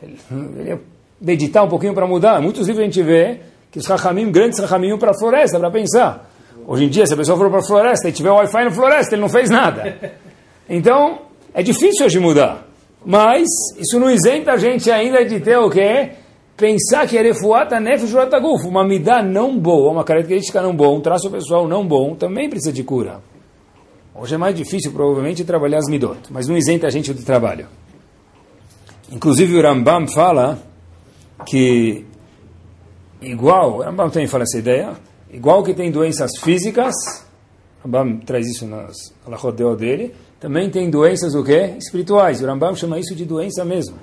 [0.00, 0.16] Ele,
[0.60, 0.80] ele ia
[1.20, 2.40] meditar um pouquinho para mudar.
[2.40, 3.40] Muitos livros a gente vê
[3.72, 6.30] que os rachamim, grandes rachamim, para a floresta para pensar.
[6.64, 9.16] Hoje em dia, se a pessoa for para a floresta e tiver Wi-Fi na floresta,
[9.16, 10.12] ele não fez nada.
[10.68, 12.68] Então, é difícil hoje mudar.
[13.04, 16.10] Mas isso não isenta a gente ainda de ter o quê?
[16.62, 21.00] Pensar que é refuata nefesh guf, uma midá não boa, uma característica não boa, um
[21.00, 23.20] traço pessoal não bom, também precisa de cura.
[24.14, 27.66] Hoje é mais difícil, provavelmente, trabalhar as midot, mas não isenta a gente do trabalho.
[29.10, 30.56] Inclusive o Rambam fala
[31.44, 32.06] que
[33.20, 34.92] igual, o Rambam também fala essa ideia,
[35.32, 36.94] igual que tem doenças físicas,
[37.80, 41.74] o Rambam traz isso nas alahot dele, também tem doenças o quê?
[41.76, 42.40] Espirituais.
[42.40, 43.96] O Rambam chama isso de doença mesmo.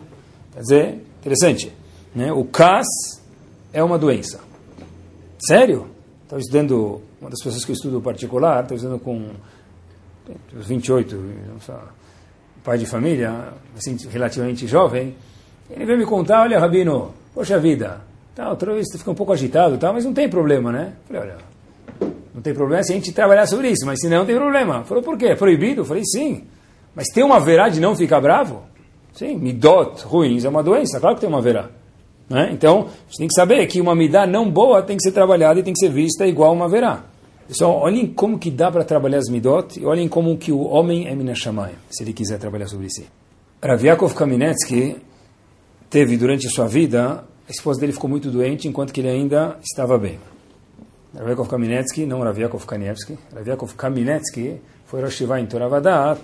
[0.54, 1.80] Quer dizer, interessante.
[2.14, 2.32] Né?
[2.32, 2.88] O CAS
[3.72, 4.40] é uma doença.
[5.40, 5.88] Sério?
[6.24, 9.30] Estava estudando, uma das pessoas que eu estudo particular, estou estudando com
[10.54, 11.18] 28,
[12.64, 15.16] pai de família, assim, relativamente jovem,
[15.70, 18.02] ele veio me contar, olha, Rabino, poxa vida,
[18.36, 20.94] tá, outra vez fica um pouco agitado, tá, mas não tem problema, né?
[21.08, 21.38] Falei, olha,
[22.34, 24.84] não tem problema se a gente trabalhar sobre isso, mas se não, tem problema.
[24.84, 25.28] Falou, por quê?
[25.28, 25.84] É proibido?
[25.84, 26.48] Falei, sim.
[26.96, 28.64] Mas tem uma verá de não ficar bravo?
[29.14, 31.70] Sim, midot ruins é uma doença, claro que tem uma verá.
[32.30, 32.52] Né?
[32.54, 35.60] Então, a gente tem que saber que uma midá não boa tem que ser trabalhada
[35.60, 37.04] e tem que ser vista igual uma verá.
[37.48, 41.08] Pessoal, olhem como que dá para trabalhar as midot e olhem como que o homem
[41.08, 43.08] é minashamai, se ele quiser trabalhar sobre si.
[43.62, 44.98] Rav Yaakov Kaminetsky
[45.90, 49.58] teve durante a sua vida, a esposa dele ficou muito doente enquanto que ele ainda
[49.64, 50.20] estava bem.
[51.16, 56.22] Rav Yaakov Kaminetsky, não Rav Yaakov Kanievsky, Rav Yaakov Kaminetsky foi Rosh Shiva em Toravadat,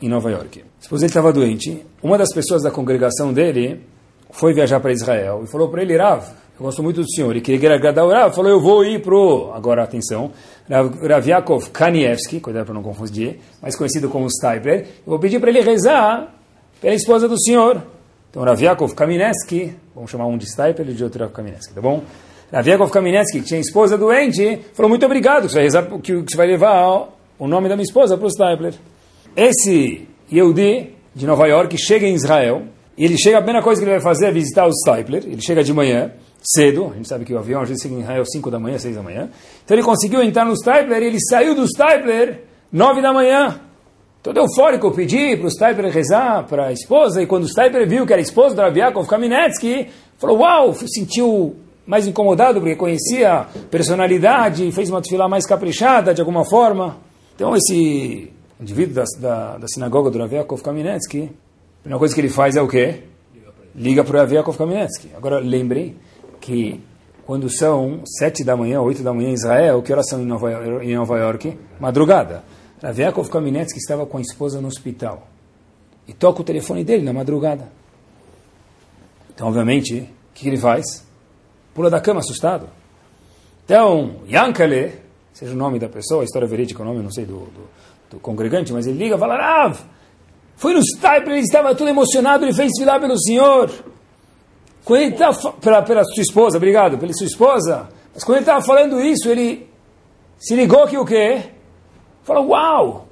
[0.00, 0.60] em Nova York.
[0.60, 1.84] A esposa dele estava doente.
[2.00, 3.80] Uma das pessoas da congregação dele
[4.32, 6.24] foi viajar para Israel e falou para ele, Rav,
[6.58, 9.14] eu gosto muito do senhor, e queria agradar o Rav, falou, eu vou ir para
[9.14, 10.30] o, agora atenção,
[10.68, 15.50] Rav Yaakov Kanievsky, cuidado para não confundir, mais conhecido como Stipler, eu vou pedir para
[15.50, 16.34] ele rezar
[16.80, 17.82] pela esposa do senhor.
[18.30, 21.80] Então, Rav Yaakov Kamineski, vamos chamar um de Stipler e de outro Rav Kamineski, tá
[21.80, 22.02] bom?
[22.52, 26.36] Rav Yaakov Kamineski, que tinha esposa doente, falou, muito obrigado, você vai rezar, que você
[26.36, 28.74] vai levar o nome da minha esposa para o Stipler.
[29.34, 32.64] Esse Yehudi, de Nova York, chega em Israel,
[33.00, 35.40] e ele chega, a primeira coisa que ele vai fazer é visitar o Stipler, ele
[35.40, 38.26] chega de manhã, cedo, a gente sabe que o avião às vezes chega em Israel
[38.26, 39.30] 5 da manhã, 6 da manhã.
[39.64, 43.58] Então ele conseguiu entrar no Stipler e ele saiu do Stipler 9 da manhã.
[44.22, 48.04] Todo eufórico, pedi para o Stipler rezar para a esposa, e quando o Stipler viu
[48.04, 53.44] que era a esposa do Rabiakov Kaminetsky, falou, uau, sentiu mais incomodado porque conhecia a
[53.70, 56.98] personalidade, fez uma desfila mais caprichada de alguma forma.
[57.34, 61.30] Então esse indivíduo da, da, da sinagoga do Rabiakov Kaminetsky,
[61.80, 63.04] a primeira coisa que ele faz é o quê?
[63.74, 65.10] Liga para o Rabiakov Kaminetsky.
[65.16, 65.96] Agora lembrem
[66.38, 66.78] que
[67.24, 70.50] quando são sete da manhã, oito da manhã em Israel, que horas são em Nova,
[70.84, 71.58] em Nova York?
[71.80, 72.44] Madrugada.
[72.82, 75.26] Rav Yaakov Kaminetsky estava com a esposa no hospital.
[76.06, 77.70] E toca o telefone dele na madrugada.
[79.32, 81.06] Então, obviamente, o que, ele faz?
[81.72, 82.68] Pula da cama assustado.
[83.64, 84.92] Então, Yankale,
[85.32, 87.70] seja o nome da pessoa, a história verídica, o nome, não sei, do, do,
[88.10, 89.80] do congregante, mas ele liga e fala, Rav,
[90.60, 93.70] foi no Stipe, ele estava todo emocionado, ele fez filar pelo Senhor.
[94.84, 98.60] Quando ele estava, pela, pela sua esposa, obrigado, pela sua esposa, mas quando ele estava
[98.60, 99.66] falando isso, ele
[100.38, 101.44] se ligou que o quê?
[102.24, 103.08] Falou, uau,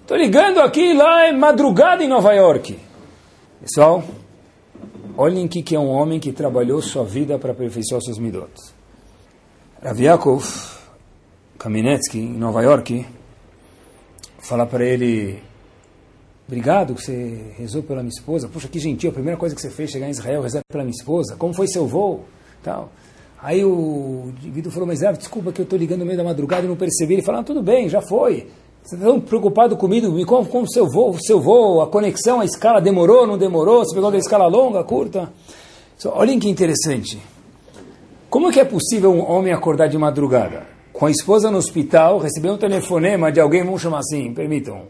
[0.00, 2.78] estou ligando aqui lá é madrugada em Nova York.
[3.60, 4.02] Pessoal,
[5.14, 8.50] olhem o que é um homem que trabalhou sua vida para aperfeiçoar seus midot.
[9.82, 10.42] Rav Yaakov
[11.58, 13.04] Kaminetsky, em Nova York,
[14.38, 15.42] fala para ele,
[16.48, 18.48] Obrigado que você rezou pela minha esposa.
[18.48, 19.10] Puxa, que gentil.
[19.10, 21.36] A primeira coisa que você fez chegar em Israel, rezar pela minha esposa.
[21.36, 22.24] Como foi seu voo?
[22.62, 22.90] Tal.
[23.40, 26.68] Aí o indivíduo falou, mas desculpa que eu estou ligando no meio da madrugada e
[26.68, 27.14] não percebi.
[27.14, 28.48] Ele falou, ah, tudo bem, já foi.
[28.82, 32.46] Você está tão preocupado comigo, me como, como seu voo, seu voo, a conexão, a
[32.46, 35.30] escala demorou, não demorou, você pegou da escala longa, curta.
[35.98, 37.18] So, olhem que interessante.
[38.30, 40.66] Como é que é possível um homem acordar de madrugada?
[40.92, 44.82] Com a esposa no hospital, receber um telefonema de alguém, vamos chamar assim, permitam,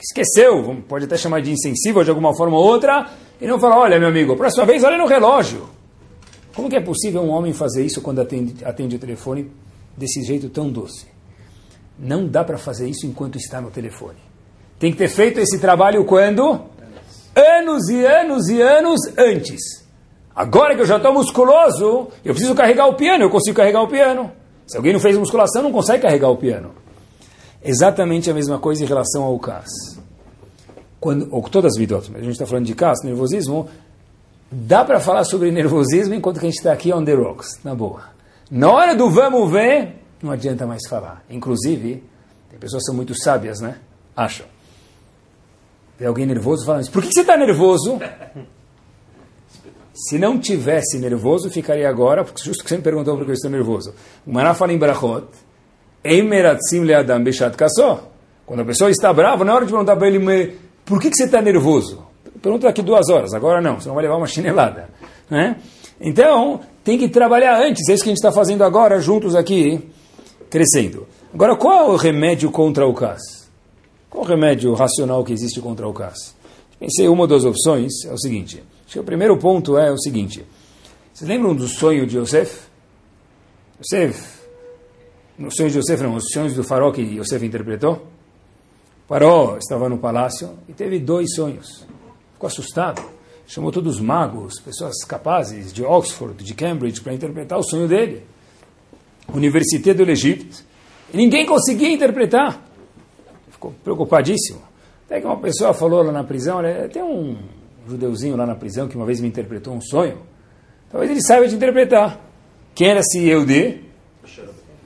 [0.00, 3.78] que esqueceu, pode até chamar de insensível de alguma forma ou outra, e não falar,
[3.78, 5.68] olha meu amigo, próxima vez olha no relógio.
[6.54, 9.52] Como que é possível um homem fazer isso quando atende, atende o telefone
[9.94, 11.06] desse jeito tão doce?
[11.98, 14.16] Não dá para fazer isso enquanto está no telefone.
[14.78, 16.62] Tem que ter feito esse trabalho quando?
[17.36, 19.86] Anos e anos e anos antes.
[20.34, 23.88] Agora que eu já estou musculoso, eu preciso carregar o piano, eu consigo carregar o
[23.88, 24.32] piano.
[24.66, 26.72] Se alguém não fez musculação, não consegue carregar o piano.
[27.62, 29.68] Exatamente a mesma coisa em relação ao CAS.
[30.98, 33.68] Quando, ou todas as vidot, mas a gente está falando de CAS, nervosismo,
[34.50, 37.74] dá para falar sobre nervosismo enquanto que a gente está aqui on the rocks, na
[37.74, 38.02] boa.
[38.50, 41.24] Na hora do vamos ver, não adianta mais falar.
[41.30, 42.02] Inclusive,
[42.50, 43.78] tem pessoas que são muito sábias, né?
[44.16, 44.46] Acham.
[45.98, 47.98] Tem alguém nervoso falando, por que você está nervoso?
[49.94, 53.34] Se não tivesse nervoso, ficaria agora, porque justo que você me perguntou por que eu
[53.34, 53.94] estou nervoso.
[54.26, 55.26] O Mará fala em Brachot,
[56.02, 58.08] Emeratzim leadam beshat kassó.
[58.46, 61.24] Quando a pessoa está brava, na hora de perguntar para ele, por que, que você
[61.24, 62.04] está nervoso?
[62.42, 64.88] Pergunta daqui duas horas, agora não, você não vai levar uma chinelada.
[65.28, 65.56] Né?
[66.00, 69.88] Então, tem que trabalhar antes, é isso que a gente está fazendo agora, juntos aqui,
[70.48, 71.06] crescendo.
[71.32, 73.20] Agora, qual é o remédio contra o CAS?
[74.08, 76.34] Qual o remédio racional que existe contra o CAS?
[76.80, 78.64] Pensei uma das opções, é o seguinte.
[78.84, 80.44] Acho que o primeiro ponto é o seguinte.
[81.12, 82.62] Vocês lembram do sonho de Yosef?
[83.78, 84.39] Yosef,
[85.40, 88.06] no sonho de Yosef não, os sonhos do farol que Yosef interpretou?
[89.08, 91.86] Farol estava no palácio e teve dois sonhos.
[92.34, 93.02] Ficou assustado.
[93.46, 98.22] Chamou todos os magos, pessoas capazes de Oxford, de Cambridge, para interpretar o sonho dele.
[99.34, 100.62] Université do Egito.
[101.12, 102.62] E ninguém conseguia interpretar.
[103.50, 104.60] Ficou preocupadíssimo.
[105.06, 107.36] Até que uma pessoa falou lá na prisão, olha, tem um
[107.88, 110.18] judeuzinho lá na prisão que uma vez me interpretou um sonho.
[110.90, 112.20] Talvez ele saiba de interpretar.
[112.74, 113.89] Quem era esse Eudê?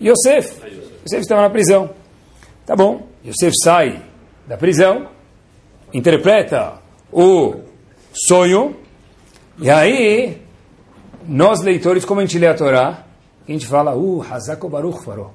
[0.04, 0.60] Yosef.
[1.04, 1.90] Yosef estava na prisão.
[2.66, 3.06] Tá bom.
[3.24, 4.02] Yosef sai
[4.46, 5.08] da prisão,
[5.92, 6.74] interpreta
[7.10, 7.60] o
[8.12, 8.76] sonho,
[9.58, 10.42] e aí,
[11.28, 13.04] nós leitores, como a gente lê a Torá,
[13.48, 15.32] a gente fala, uh, Hazako Baruch farou.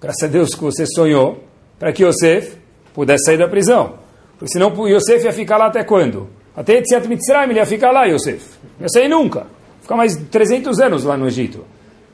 [0.00, 1.44] Graças a Deus que você sonhou,
[1.78, 2.56] para que Yosef
[2.92, 3.94] pudesse sair da prisão.
[4.32, 6.28] Porque senão Yosef ia ficar lá até quando?
[6.56, 8.58] Até Etziat Mitzrayim ele ia ficar lá, Yosef.
[8.78, 9.46] Não ia sair nunca.
[9.80, 11.64] Ficar mais 300 anos lá no Egito.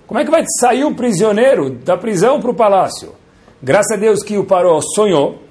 [0.07, 3.13] Como é que vai sair um prisioneiro da prisão para o palácio?
[3.63, 5.43] Graças a Deus que o Paró sonhou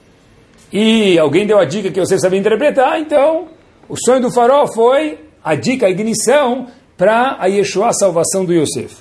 [0.71, 3.47] e alguém deu a dica que você sabia interpretar, então
[3.87, 8.53] o sonho do farol foi a dica, a ignição para a Yeshua, a salvação do
[8.53, 8.95] Yosef.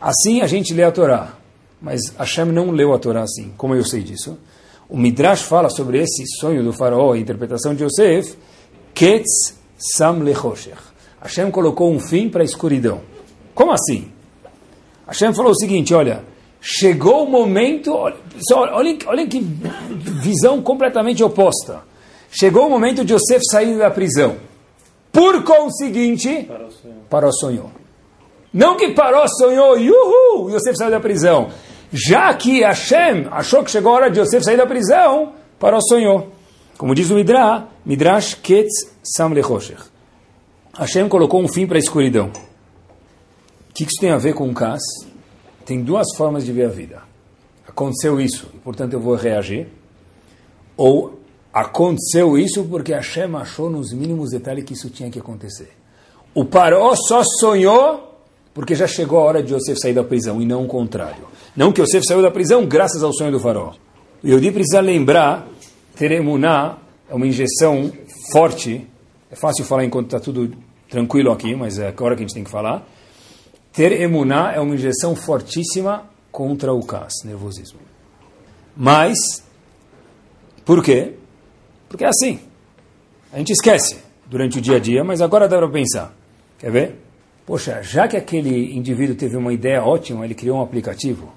[0.00, 1.34] Assim a gente lê a Torá,
[1.80, 4.38] mas Hashem não leu a Torá assim, como eu sei disso.
[4.88, 8.36] O Midrash fala sobre esse sonho do faraó, a interpretação de Yosef,
[8.94, 10.78] Ketz Sam Lechoshech.
[11.22, 13.02] Hashem colocou um fim para a escuridão.
[13.54, 14.10] Como assim?
[15.10, 16.22] Hashem falou o seguinte, olha,
[16.60, 18.16] chegou o momento, olha,
[19.06, 21.82] olha que visão completamente oposta.
[22.30, 24.36] Chegou o momento de Yosef sair da prisão.
[25.12, 26.48] Por conseguinte,
[27.08, 27.72] Paró sonhou.
[28.54, 31.48] Não que Paró sonhou, yuhu, Yosef saiu da prisão.
[31.92, 36.28] Já que Hashem achou que chegou a hora de Yosef sair da prisão, Paró sonhou.
[36.78, 39.82] Como diz o Midrash, Midrash Ketz Sam Lechoshech.
[40.78, 42.30] Hashem colocou um fim para a escuridão.
[43.70, 44.82] O que isso tem a ver com o Kas?
[45.64, 47.02] Tem duas formas de ver a vida.
[47.66, 49.68] Aconteceu isso, e portanto eu vou reagir.
[50.76, 51.20] Ou
[51.52, 55.70] aconteceu isso porque Hashem achou nos mínimos detalhes que isso tinha que acontecer.
[56.34, 58.10] O Paró só sonhou
[58.52, 61.24] porque já chegou a hora de Yosef sair da prisão, e não o contrário.
[61.56, 63.74] Não que Yosef saiu da prisão graças ao sonho do Faraó.
[64.22, 65.46] O Yodi precisa lembrar,
[65.96, 66.76] ter emuná
[67.08, 67.90] é uma injeção
[68.32, 68.86] forte,
[69.30, 70.52] é fácil falar enquanto está tudo
[70.88, 72.86] tranquilo aqui, mas é a hora que a gente tem que falar.
[73.72, 77.80] Ter emuná é uma injeção fortíssima contra o CAS, nervosismo.
[78.76, 79.16] Mas,
[80.64, 81.14] por quê?
[81.88, 82.40] Porque é assim.
[83.32, 86.14] A gente esquece durante o dia a dia, mas agora dá para pensar.
[86.58, 86.96] Quer ver?
[87.46, 91.32] Poxa, já que aquele indivíduo teve uma ideia ótima, ele criou um aplicativo,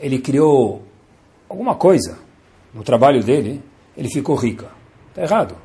[0.00, 0.82] ele criou
[1.48, 2.18] alguma coisa
[2.72, 3.62] no trabalho dele,
[3.96, 4.70] ele ficou rica.
[5.08, 5.56] Está errado.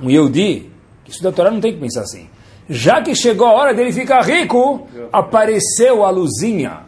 [0.00, 0.70] Um Yehudi,
[1.04, 2.28] que estuda a Torá, não tem que pensar assim.
[2.68, 6.80] Já que chegou a hora dele ficar rico, apareceu a luzinha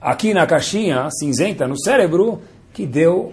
[0.00, 2.40] aqui na caixinha cinzenta, no cérebro,
[2.72, 3.32] que deu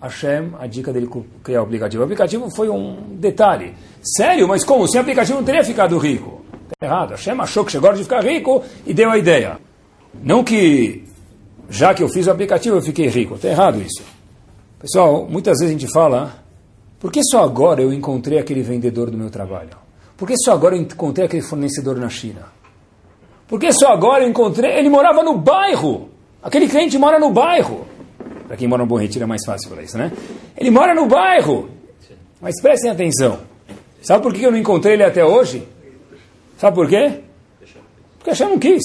[0.00, 1.08] Hashem, a dica dele
[1.42, 2.02] criar o aplicativo.
[2.02, 3.74] O aplicativo foi um detalhe.
[4.02, 4.88] Sério, mas como?
[4.88, 6.40] Sem aplicativo não teria ficado rico.
[6.72, 7.10] Está errado.
[7.10, 9.58] Hashem achou que chegou a hora de ficar rico e deu a ideia.
[10.22, 11.04] Não que,
[11.68, 13.34] já que eu fiz o aplicativo, eu fiquei rico.
[13.34, 14.02] Está errado isso.
[14.78, 16.32] Pessoal, muitas vezes a gente fala,
[16.98, 19.89] por que só agora eu encontrei aquele vendedor do meu trabalho?
[20.20, 22.42] Por que só agora eu encontrei aquele fornecedor na China?
[23.48, 24.70] Por que só agora eu encontrei...
[24.78, 26.10] Ele morava no bairro.
[26.42, 27.86] Aquele cliente mora no bairro.
[28.46, 30.12] Para quem mora no Bom Retiro é mais fácil falar isso, né?
[30.58, 31.70] Ele mora no bairro.
[32.38, 33.38] Mas prestem atenção.
[34.02, 35.66] Sabe por que eu não encontrei ele até hoje?
[36.58, 37.20] Sabe por quê?
[38.18, 38.82] Porque Hashem não quis.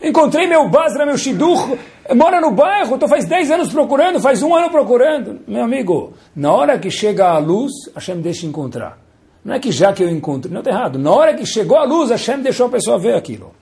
[0.00, 1.80] Encontrei meu Basra, meu Shidduch,
[2.14, 5.40] mora no bairro, estou faz 10 anos procurando, faz um ano procurando.
[5.48, 9.09] Meu amigo, na hora que chega a luz, Hashem deixa encontrar.
[9.44, 10.98] Não é que já que eu encontrei, não está errado.
[10.98, 13.52] Na hora que chegou a luz, Hashem deixou a pessoa ver aquilo.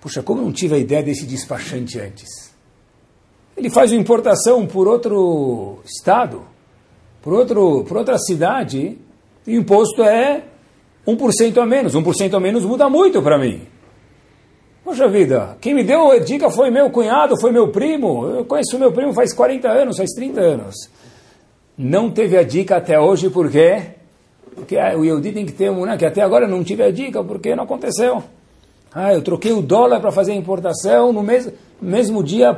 [0.00, 2.28] Puxa, como não tive a ideia desse despachante antes?
[3.56, 6.42] Ele faz uma importação por outro estado,
[7.20, 8.98] por, outro, por outra cidade,
[9.46, 10.44] e o imposto é
[11.06, 11.94] 1% a menos.
[11.94, 13.62] 1% a menos muda muito para mim.
[14.84, 18.26] Poxa vida, quem me deu a dica foi meu cunhado, foi meu primo.
[18.26, 20.74] Eu conheço meu primo faz 40 anos, faz 30 anos.
[21.76, 23.97] Não teve a dica até hoje, por quê?
[24.58, 27.54] Porque o Yehudi tem que ter uma, que até agora não tive a dica, porque
[27.54, 28.22] não aconteceu.
[28.92, 32.52] Ah, eu troquei o dólar para fazer a importação no mesmo, mesmo dia.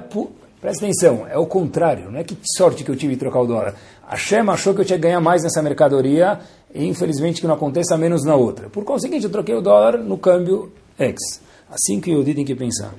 [0.60, 3.46] Presta atenção, é o contrário, não é que sorte que eu tive de trocar o
[3.46, 3.74] dólar.
[4.06, 6.40] A Shem achou que eu tinha que ganhar mais nessa mercadoria
[6.74, 8.68] e infelizmente que não aconteça menos na outra.
[8.68, 11.40] Por conseguinte, eu troquei o dólar no câmbio X.
[11.70, 12.92] Assim que o Yehudi tem que pensar.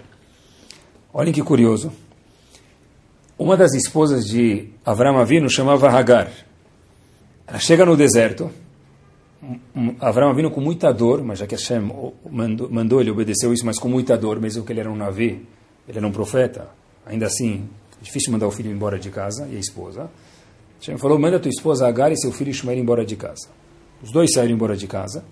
[1.13, 1.91] Olhem que curioso.
[3.37, 6.31] Uma das esposas de Avram Avinu chamava Hagar.
[7.45, 8.49] Ela chega no deserto.
[9.99, 11.81] Avram Avinu com muita dor, mas já que Hashem
[12.29, 15.47] mandou, mandou, ele obedeceu isso, mas com muita dor, mesmo que ele era um navi,
[15.87, 16.69] ele era um profeta.
[17.05, 17.67] Ainda assim,
[17.99, 20.09] é difícil mandar o filho embora de casa e a esposa.
[20.79, 23.49] Hashem falou, manda tua esposa Agar e seu filho Ishmael embora de casa.
[24.03, 25.23] Os dois saíram embora de casa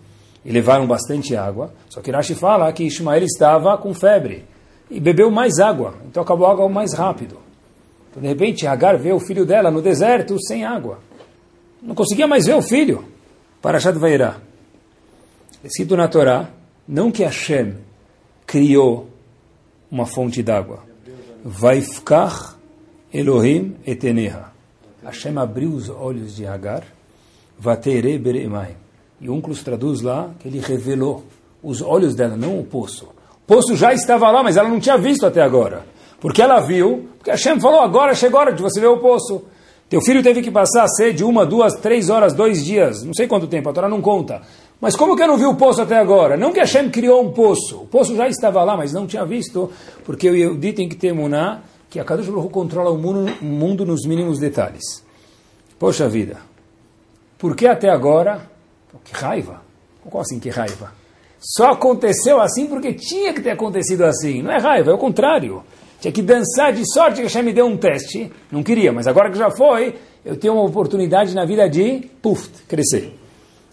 [0.44, 1.74] e levaram bastante água.
[1.90, 4.46] Só que Rashi fala que Ismael estava com febre
[4.90, 7.38] e bebeu mais água, então acabou a água mais rápido.
[8.10, 11.00] Então, de repente, Agar vê o filho dela no deserto sem água.
[11.82, 13.06] Não conseguia mais ver o filho.
[13.62, 14.38] Parashat Vairá.
[15.64, 16.50] Escrito na Torá,
[16.88, 17.76] não que Hashem
[18.46, 19.10] criou
[19.92, 20.84] uma fonte d'água.
[21.44, 22.56] Vaifkach
[23.14, 24.46] Elohim eteneha.
[25.04, 26.84] Hashem abriu os olhos de Agar.
[27.58, 28.76] Vatere beremayim.
[29.20, 31.26] E Unclus traduz lá que ele revelou
[31.62, 33.06] os olhos dela, não o poço.
[33.06, 35.86] O poço já estava lá, mas ela não tinha visto até agora.
[36.22, 39.44] Porque ela viu, porque Hashem falou, agora chegou a hora de você ver o poço.
[39.90, 43.48] Teu filho teve que passar sede uma, duas, três horas, dois dias, não sei quanto
[43.48, 44.42] tempo, a Torá não conta.
[44.80, 46.38] Mas como que eu não vi o poço até agora?
[46.38, 47.82] Não que Hashem criou um poço.
[47.82, 49.72] O poço já estava lá, mas não tinha visto,
[50.06, 53.46] porque o Yehudi tem que ter muná, que a Kadosh Baruch controla o mundo, o
[53.46, 55.04] mundo nos mínimos detalhes.
[55.80, 56.38] Poxa vida,
[57.38, 58.48] por que até agora
[59.04, 59.62] que raiva!
[60.04, 60.92] Como assim que raiva?
[61.40, 64.42] Só aconteceu assim porque tinha que ter acontecido assim.
[64.42, 65.64] Não é raiva, é o contrário.
[66.00, 68.32] Tinha que dançar de sorte que Hashem me deu um teste.
[68.52, 72.50] Não queria, mas agora que já foi, eu tenho uma oportunidade na vida de, puf,
[72.68, 73.14] crescer.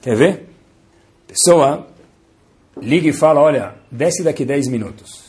[0.03, 0.49] Quer ver?
[1.27, 1.87] Pessoa
[2.81, 5.27] liga e fala, olha, desce daqui 10 minutos.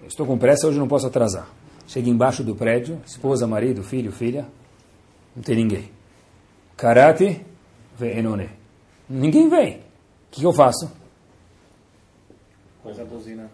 [0.00, 1.48] Eu estou com pressa, hoje não posso atrasar.
[1.86, 4.46] Chega embaixo do prédio, esposa, marido, filho, filha,
[5.34, 5.90] não tem ninguém.
[6.76, 7.40] Karate,
[8.00, 8.48] enone.
[9.08, 9.76] Ninguém vem.
[9.76, 9.80] O
[10.30, 10.90] que, eu faço?
[12.82, 13.50] Coisa buzina.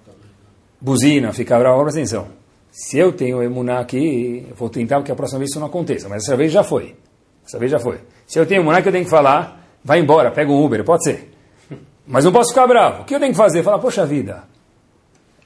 [0.80, 2.39] Buzina, fica bravo, presta atenção.
[2.70, 6.22] Se eu tenho emuná aqui, vou tentar que a próxima vez isso não aconteça, mas
[6.22, 6.96] essa vez já foi.
[7.44, 7.98] Essa vez já foi.
[8.26, 11.04] Se eu tenho emuná que eu tenho que falar, vai embora, pega um Uber, pode
[11.04, 11.30] ser.
[12.06, 13.02] Mas não posso ficar bravo.
[13.02, 13.62] O que eu tenho que fazer?
[13.62, 14.44] Falar, poxa vida,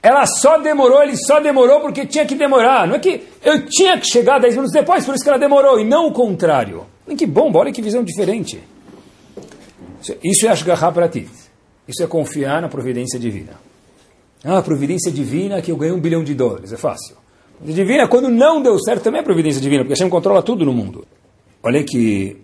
[0.05, 2.87] ela só demorou, ele só demorou porque tinha que demorar.
[2.87, 5.79] Não é que eu tinha que chegar 10 minutos depois, por isso que ela demorou,
[5.79, 6.85] e não o contrário.
[7.17, 8.61] Que bomba, olha que visão diferente.
[10.23, 11.29] Isso é Ashgaha Pratit.
[11.87, 13.53] Isso é confiar na providência divina.
[14.47, 16.71] Ah, providência divina que eu ganhei um bilhão de dólares.
[16.71, 17.15] É fácil.
[17.59, 21.03] Divina, quando não deu certo, também é providência divina, porque Hashem controla tudo no mundo.
[21.63, 22.37] Olha que,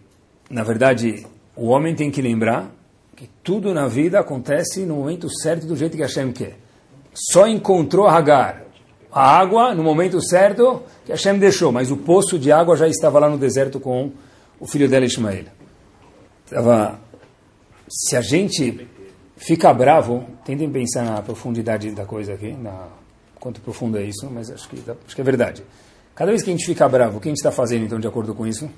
[0.49, 2.72] na verdade, o homem tem que lembrar
[3.16, 6.58] que tudo na vida acontece no momento certo do jeito que Hashem quer.
[7.14, 8.64] Só encontrou Hagar,
[9.12, 13.20] a água, no momento certo que Hashem deixou, mas o poço de água já estava
[13.20, 14.12] lá no deserto com
[14.60, 15.45] o filho dela, Ismael.
[16.45, 16.99] Estava
[17.88, 18.88] se a gente
[19.42, 22.88] fica bravo, tentem pensar na profundidade da coisa aqui, na
[23.39, 25.64] quanto profundo é isso, mas acho que, acho que é verdade.
[26.14, 28.08] Cada vez que a gente fica bravo, o que a gente está fazendo então de
[28.08, 28.70] acordo com isso?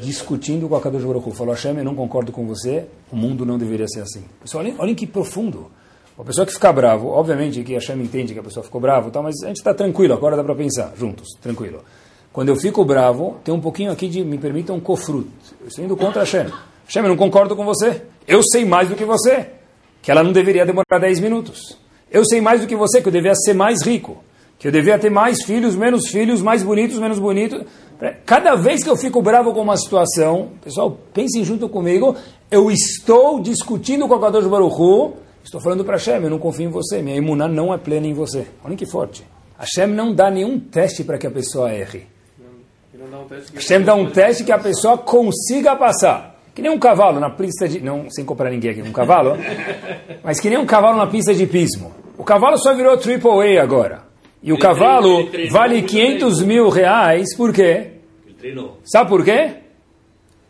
[0.00, 3.58] Discutindo com a Kadosh Baruch Falou, Hashem, eu não concordo com você, o mundo não
[3.58, 4.24] deveria ser assim.
[4.40, 5.70] Pessoal, olhem, olhem que profundo.
[6.18, 9.10] A pessoa que fica bravo, obviamente que a Hashem entende que a pessoa ficou brava,
[9.10, 11.84] tal, mas a gente está tranquilo, agora dá para pensar, juntos, tranquilo.
[12.32, 15.30] Quando eu fico bravo, tem um pouquinho aqui de, me permitam, um cofruto.
[15.60, 16.50] Eu estou indo contra a Hashem.
[16.90, 18.02] Hashem, eu não concordo com você.
[18.26, 19.46] Eu sei mais do que você.
[20.02, 21.78] Que ela não deveria demorar 10 minutos.
[22.10, 24.24] Eu sei mais do que você, que eu devia ser mais rico.
[24.58, 27.62] Que eu devia ter mais filhos, menos filhos, mais bonitos, menos bonitos.
[28.26, 32.16] Cada vez que eu fico bravo com uma situação, pessoal, pensem junto comigo,
[32.50, 35.12] eu estou discutindo com o Kadosh Baruch Hu,
[35.44, 38.14] estou falando para Hashem, eu não confio em você, minha imuná não é plena em
[38.14, 38.48] você.
[38.64, 39.24] Olha que forte.
[39.56, 42.08] Hashem não dá nenhum teste para que a pessoa erre.
[43.12, 46.29] Não, um Hashem dá um teste que a pessoa consiga passar.
[46.54, 47.80] Que nem um cavalo na pista de...
[47.80, 49.36] Não, sem comprar ninguém aqui, um cavalo.
[50.24, 51.92] mas que nem um cavalo na pista de pismo.
[52.18, 54.02] O cavalo só virou Triple A agora.
[54.42, 57.92] E o ele cavalo treinou, vale 500 mil reais, por quê?
[58.26, 58.78] Ele treinou.
[58.84, 59.54] Sabe por quê?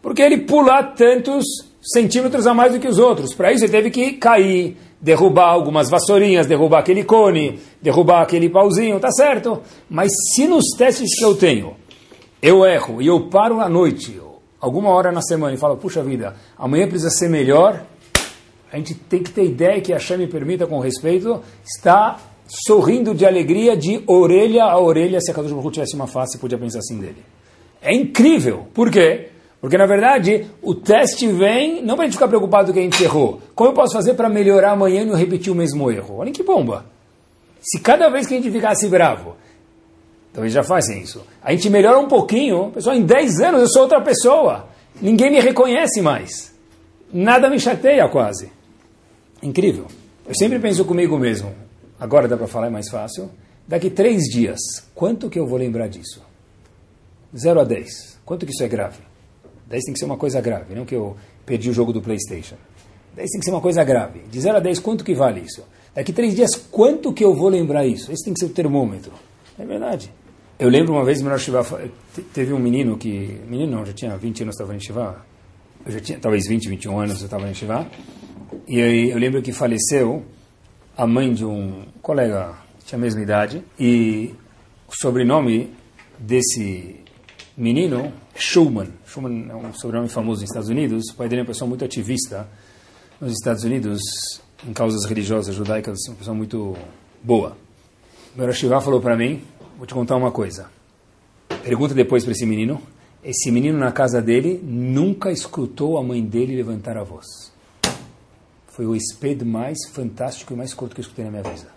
[0.01, 1.45] Porque ele pula tantos
[1.81, 3.35] centímetros a mais do que os outros.
[3.35, 9.01] Para isso ele teve que cair, derrubar algumas vassourinhas, derrubar aquele cone, derrubar aquele pauzinho,
[9.01, 9.61] tá certo.
[9.89, 11.77] Mas se nos testes que eu tenho,
[12.41, 14.21] eu erro e eu paro à noite,
[14.61, 17.83] alguma hora na semana e falo, puxa vida, amanhã precisa ser melhor,
[18.73, 23.15] a gente tem que ter ideia que a Hashem me permita, com respeito, está sorrindo
[23.15, 26.81] de alegria de orelha a orelha, se a Kadosh Baruch tivesse uma face, podia pensar
[26.81, 27.25] assim dele.
[27.81, 28.67] É incrível.
[28.75, 29.29] Por quê?
[29.61, 33.03] Porque, na verdade, o teste vem não para a gente ficar preocupado que a gente
[33.03, 33.41] errou.
[33.55, 36.17] Como eu posso fazer para melhorar amanhã e não repetir o mesmo erro?
[36.19, 36.87] Olha que bomba.
[37.61, 39.37] Se cada vez que a gente ficasse bravo,
[40.31, 43.69] então eles já fazem isso, a gente melhora um pouquinho, pessoal, em 10 anos eu
[43.69, 44.69] sou outra pessoa.
[45.01, 46.53] Ninguém me reconhece mais.
[47.13, 48.51] Nada me chateia quase.
[49.43, 49.87] Incrível.
[50.27, 51.53] Eu sempre penso comigo mesmo,
[51.99, 53.31] agora dá para falar é mais fácil,
[53.67, 54.61] daqui três dias,
[54.95, 56.23] quanto que eu vou lembrar disso?
[57.37, 58.21] 0 a 10.
[58.25, 58.99] Quanto que isso é grave?
[59.67, 62.57] 10 tem que ser uma coisa grave, não que eu perdi o jogo do Playstation.
[63.17, 64.21] 10 tem que ser uma coisa grave.
[64.31, 65.65] De 0 a 10, quanto que vale isso?
[65.95, 68.13] Daqui três dias, quanto que eu vou lembrar isso?
[68.13, 69.13] Esse tem que ser o termômetro.
[69.59, 70.13] É verdade.
[70.61, 71.23] Eu lembro uma vez,
[72.35, 73.41] teve um menino que...
[73.49, 75.25] Menino não, já tinha 20 anos, estava em Shiva.
[75.87, 77.89] Eu já tinha, talvez 20, 21 anos, eu estava em Shiva.
[78.69, 80.23] E aí, eu lembro que faleceu
[80.95, 84.35] a mãe de um colega, tinha a mesma idade, e
[84.87, 85.73] o sobrenome
[86.19, 87.01] desse
[87.57, 88.89] menino Schumann.
[89.07, 91.07] Schumann é um sobrenome famoso nos Estados Unidos.
[91.11, 92.47] O pai dele é uma pessoa muito ativista
[93.19, 93.99] nos Estados Unidos
[94.69, 96.77] em causas religiosas judaicas, uma pessoa muito
[97.25, 97.57] boa.
[98.37, 99.43] Meu Roshivá falou para mim,
[99.81, 100.67] vou te contar uma coisa.
[101.65, 102.83] Pergunta depois para esse menino.
[103.25, 107.25] Esse menino na casa dele nunca escutou a mãe dele levantar a voz.
[108.69, 111.69] Foi o espelho mais fantástico e mais curto que eu escutei na minha vida.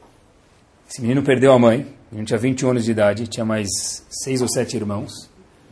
[0.89, 3.69] Esse menino perdeu a mãe, ele tinha 21 anos de idade, tinha mais
[4.09, 5.29] seis ou sete irmãos.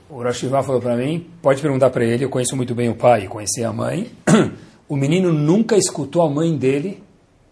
[0.09, 3.27] O Rashivá falou para mim, pode perguntar para ele, eu conheço muito bem o pai,
[3.27, 4.09] conheci a mãe.
[4.87, 7.01] O menino nunca escutou a mãe dele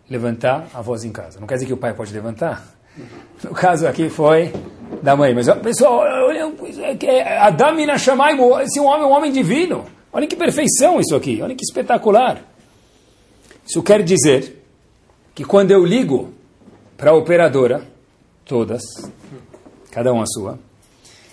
[0.10, 1.40] levantar a voz em casa.
[1.40, 2.79] Não quer dizer que o pai pode levantar?
[3.44, 4.54] No caso aqui foi
[5.02, 5.34] da mãe.
[5.34, 6.04] Mas, pessoal,
[7.40, 8.32] Adam chamar
[8.64, 9.86] esse homem é um homem divino.
[10.12, 12.42] Olha que perfeição isso aqui, olha que espetacular.
[13.66, 14.64] Isso quer dizer
[15.36, 16.34] que quando eu ligo
[16.98, 17.84] para a operadora,
[18.44, 18.82] todas,
[19.92, 20.60] cada uma a sua,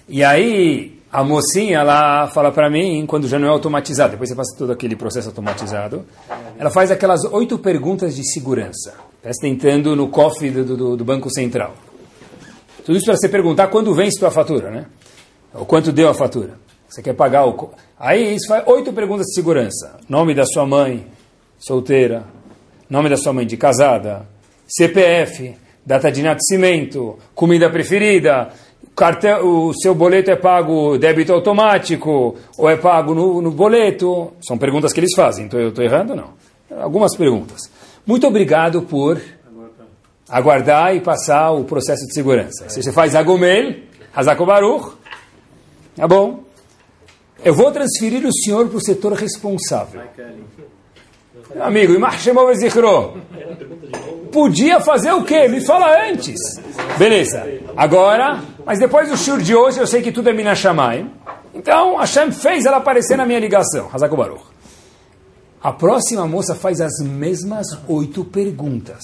[0.06, 4.36] e aí a mocinha lá fala para mim, quando já não é automatizado, depois você
[4.36, 6.04] passa todo aquele processo automatizado,
[6.58, 8.94] ela faz aquelas oito perguntas de segurança,
[9.26, 11.74] presta tentando no cofre do, do, do Banco Central.
[12.84, 14.86] Tudo isso para você perguntar quando vence sua fatura, né?
[15.52, 16.54] Ou quanto deu a fatura.
[16.88, 17.70] Você quer pagar o...
[17.98, 19.98] Aí isso faz oito perguntas de segurança.
[20.08, 21.08] Nome da sua mãe,
[21.58, 22.22] solteira,
[22.88, 24.28] nome da sua mãe de casada,
[24.64, 28.50] CPF, data de nascimento, comida preferida,
[28.94, 34.34] cartão, o seu boleto é pago débito automático ou é pago no, no boleto.
[34.40, 35.46] São perguntas que eles fazem.
[35.46, 36.34] Então eu estou errando não?
[36.80, 37.74] Algumas perguntas.
[38.07, 39.20] Muito obrigado por
[40.28, 42.68] aguardar e passar o processo de segurança.
[42.68, 43.80] Se você faz Agomel,
[44.14, 44.92] Hazakobaruch,
[45.96, 46.44] tá bom.
[47.44, 50.00] Eu vou transferir o senhor para o setor responsável.
[51.61, 51.94] Amigo,
[54.32, 55.48] Podia fazer o quê?
[55.48, 56.38] Me fala antes.
[56.96, 57.44] Beleza.
[57.76, 61.07] Agora, mas depois do shur de hoje, eu sei que tudo é Minashamay.
[61.54, 63.88] Então, Hashem fez ela aparecer na minha ligação.
[63.92, 64.55] Hazako Baruch.
[65.66, 69.02] A próxima moça faz as mesmas oito perguntas.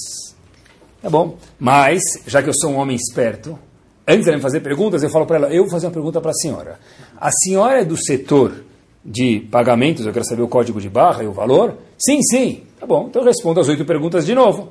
[1.03, 1.37] Tá bom.
[1.59, 3.59] Mas, já que eu sou um homem esperto,
[4.07, 6.21] antes de ela me fazer perguntas, eu falo para ela, eu vou fazer uma pergunta
[6.21, 6.79] para a senhora.
[7.21, 8.63] A senhora é do setor
[9.05, 11.79] de pagamentos, eu quero saber o código de barra e o valor?
[11.99, 12.63] Sim, sim.
[12.79, 14.69] Tá bom, então eu respondo as oito perguntas de novo.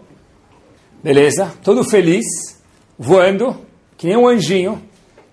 [1.03, 2.23] Beleza, todo feliz,
[2.97, 3.53] voando,
[3.97, 4.81] que nem um anjinho.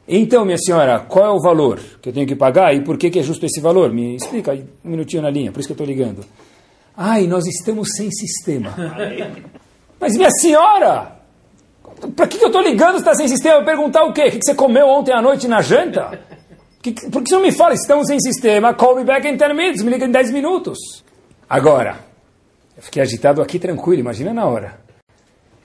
[0.08, 3.10] Então, minha senhora, qual é o valor que eu tenho que pagar e por que,
[3.10, 3.92] que é justo esse valor?
[3.92, 6.26] Me explica aí, um minutinho na linha, por isso que eu estou ligando.
[7.00, 8.74] Ai, nós estamos sem sistema.
[10.00, 11.12] Mas, minha senhora,
[12.16, 13.64] para que, que eu estou ligando se está sem sistema?
[13.64, 14.22] Perguntar o quê?
[14.22, 16.20] O que, que você comeu ontem à noite na janta?
[16.82, 19.54] Que, por que você não me fala, estamos sem sistema, call me back in 10
[19.54, 21.04] minutes, me liga em 10 minutos.
[21.48, 22.00] Agora,
[22.76, 24.80] eu fiquei agitado aqui tranquilo, imagina na hora.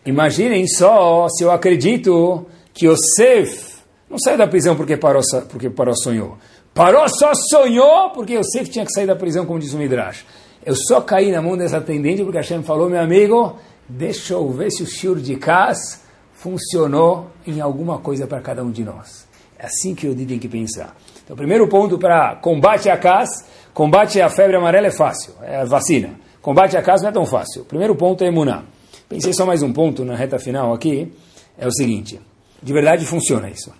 [0.05, 3.77] Imaginem só se eu acredito que Yosef
[4.07, 6.37] não saiu da prisão porque parou, porque parou sonhou.
[6.75, 10.23] Parou só sonhou porque Yosef tinha que sair da prisão, como diz o Midrash.
[10.65, 13.57] Eu só caí na mão dessa atendente porque Hashem falou, meu amigo,
[13.87, 16.01] deixa eu ver se o shiur de Kas
[16.33, 19.27] funcionou em alguma coisa para cada um de nós.
[19.57, 20.95] É assim que eu tem que pensar.
[21.23, 25.57] Então, o primeiro ponto para combate a Kas, combate a febre amarela é fácil, é
[25.57, 26.19] a vacina.
[26.41, 27.61] Combate a Kas não é tão fácil.
[27.63, 28.65] O primeiro ponto é imunar.
[29.07, 31.13] Pensei só mais um ponto na reta final aqui,
[31.57, 32.19] é o seguinte,
[32.61, 33.71] de verdade funciona isso.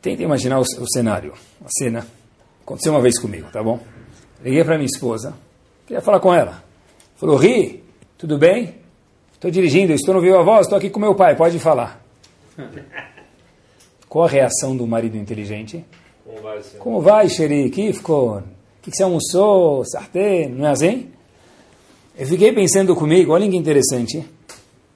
[0.00, 1.32] Tenta imaginar o, o cenário,
[1.64, 2.06] a cena.
[2.62, 3.80] Aconteceu uma vez comigo, tá bom?
[4.42, 5.34] Liguei para minha esposa,
[5.86, 6.62] queria falar com ela.
[7.16, 7.82] Falou, Ri,
[8.18, 8.74] tudo bem?
[9.32, 12.04] Estou dirigindo, estou no Viva Voz, estou aqui com meu pai, pode falar.
[14.08, 15.84] Qual a reação do marido inteligente?
[16.24, 17.70] Como vai, Como vai Xeri?
[17.70, 18.38] Que ficou?
[18.38, 18.42] O
[18.82, 19.84] que, que você almoçou?
[19.84, 20.48] Sartê?
[20.48, 21.10] Não é assim?
[22.18, 24.24] Eu fiquei pensando comigo, olha que interessante.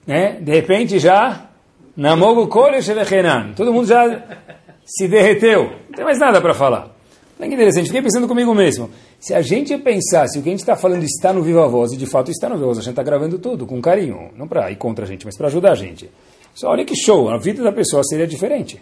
[0.07, 0.41] Né?
[0.41, 1.51] De repente já,
[1.97, 2.49] Namogo
[2.80, 3.53] Shevechenan.
[3.55, 4.38] Todo mundo já
[4.84, 5.64] se derreteu.
[5.88, 6.97] Não tem mais nada para falar.
[7.41, 8.91] Olha que interessante, fiquei pensando comigo mesmo.
[9.18, 11.97] Se a gente pensasse o que a gente está falando está no Viva Voz, e
[11.97, 14.70] de fato está no Viva Voz, a gente está gravando tudo com carinho, não para
[14.70, 16.11] ir contra a gente, mas para ajudar a gente.
[16.55, 18.78] Só olha que show, a vida da pessoa seria diferente.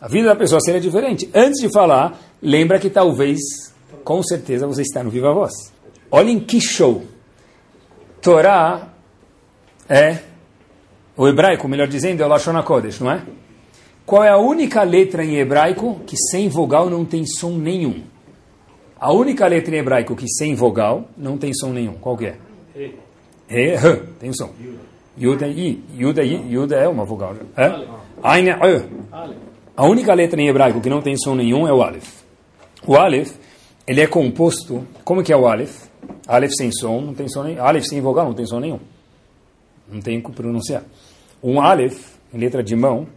[0.00, 1.28] A vida da pessoa seria diferente.
[1.34, 3.40] Antes de falar, lembra que talvez,
[4.04, 5.52] com certeza, você está no Viva Voz.
[6.08, 7.02] Olhem que show.
[8.22, 8.92] Torá
[9.88, 10.18] é,
[11.16, 13.22] o hebraico, melhor dizendo, é o Lashon HaKodesh, não é?
[14.06, 18.04] Qual é a única letra em hebraico que sem vogal não tem som nenhum?
[19.00, 21.94] A única letra em hebraico que sem vogal não tem som nenhum.
[21.94, 22.36] Qual que é?
[22.76, 22.92] He.
[23.50, 23.76] He,
[24.20, 24.50] tem som.
[25.20, 25.82] Yuda, I.
[25.98, 26.52] Yuda, I.
[26.52, 27.34] Yuda é uma vogal.
[27.56, 27.84] É?
[28.22, 28.50] Aine,
[29.76, 32.22] A única letra em hebraico que não tem som nenhum é o Aleph.
[32.86, 33.34] O Aleph,
[33.88, 34.86] ele é composto...
[35.04, 35.86] Como que é o Aleph?
[36.28, 37.60] Aleph sem som, não tem som nenhum.
[37.60, 38.78] Aleph sem vogal, não tem som nenhum.
[39.90, 40.84] Não tem como pronunciar.
[41.42, 43.08] Um Aleph, em letra de mão,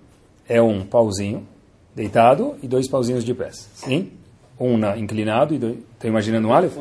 [0.50, 1.48] é um pauzinho
[1.96, 3.70] deitado e dois pauzinhos de pés.
[3.76, 4.12] Sim?
[4.60, 5.78] Um na, inclinado e dois.
[5.78, 6.76] Estou imaginando um aleph?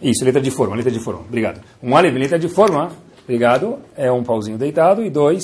[0.00, 1.20] Isso, letra de forma, letra de forma.
[1.20, 1.60] Obrigado.
[1.82, 2.92] Um aleph, letra de forma,
[3.24, 5.42] obrigado, é um pauzinho deitado e dois,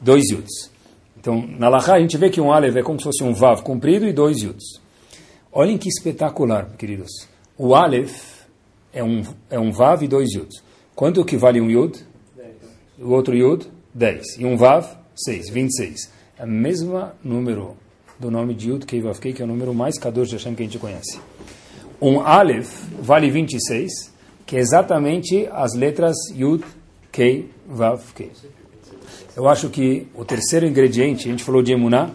[0.00, 0.70] dois yuds.
[1.16, 3.62] Então, na Lahá a gente vê que um aleph é como se fosse um vav
[3.62, 4.80] comprido e dois yuds.
[5.52, 7.28] Olhem que espetacular, queridos.
[7.56, 8.42] O aleph
[8.92, 10.62] é um, é um vav e dois yuds.
[10.94, 11.98] Quanto que vale um yud?
[12.98, 13.66] O outro yud?
[13.94, 14.38] 10.
[14.38, 14.98] E um vav?
[15.14, 17.76] 6, 26 o mesmo número
[18.18, 20.54] do nome de Yud Kei Vav Kei, que é o número mais Kadosh de Hashem
[20.54, 21.18] que a gente conhece.
[22.00, 22.70] Um Aleph
[23.00, 24.12] vale 26,
[24.46, 26.64] que é exatamente as letras Yud
[27.10, 28.30] Kei Vav Kei.
[29.36, 32.10] Eu acho que o terceiro ingrediente, a gente falou de Emuná,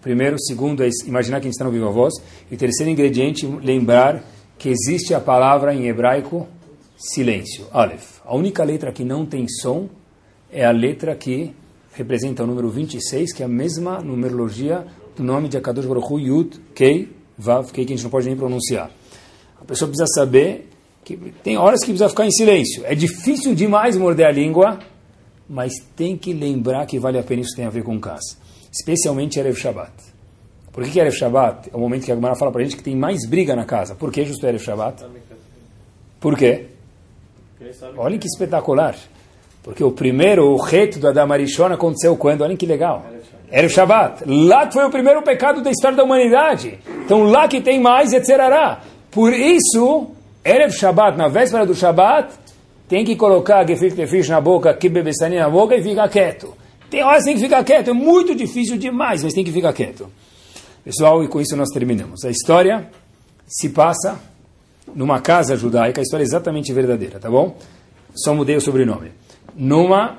[0.00, 2.14] primeiro, segundo é imaginar que a gente está no Viva Voz,
[2.50, 4.22] e o terceiro ingrediente, lembrar
[4.58, 6.46] que existe a palavra em hebraico
[6.96, 8.20] silêncio, Aleph.
[8.24, 9.88] A única letra que não tem som
[10.50, 11.54] é a letra que
[11.94, 14.84] representa o número 26, que é a mesma numerologia
[15.16, 18.26] do nome de Akadosh Baruch Hu, Yud, Kei, Vav, Kei, que a gente não pode
[18.26, 18.90] nem pronunciar.
[19.60, 20.68] A pessoa precisa saber
[21.04, 22.84] que tem horas que precisa ficar em silêncio.
[22.84, 24.78] É difícil demais morder a língua,
[25.48, 28.36] mas tem que lembrar que vale a pena isso tem a ver com casa.
[28.72, 29.92] Especialmente Erev Shabbat.
[30.72, 32.76] Por que, que Erev Shabbat é o momento que a Gemara fala para a gente
[32.76, 33.94] que tem mais briga na casa?
[33.94, 35.04] Por que justo Erev Shabbat?
[36.18, 36.66] Por quê?
[37.96, 38.96] Olha que espetacular.
[39.64, 42.42] Porque o primeiro, o reto do Adam Arishon aconteceu quando?
[42.42, 43.02] Olha que legal.
[43.50, 44.22] Era o Shabbat.
[44.26, 46.78] Lá foi o primeiro pecado da história da humanidade.
[47.02, 48.28] Então lá que tem mais, etc.
[49.10, 50.08] Por isso,
[50.44, 52.34] Erev Shabbat, na véspera do Shabbat,
[52.86, 56.54] tem que colocar gefilte tefish na boca, kibebessani na boca e ficar quieto.
[56.90, 57.88] Tem horas que tem que ficar quieto.
[57.88, 60.10] É muito difícil demais, mas tem que ficar quieto.
[60.84, 62.22] Pessoal, e com isso nós terminamos.
[62.22, 62.86] A história
[63.46, 64.20] se passa
[64.94, 67.56] numa casa judaica, a história é exatamente verdadeira, tá bom?
[68.14, 69.23] Só mudei o sobrenome
[69.54, 70.16] numa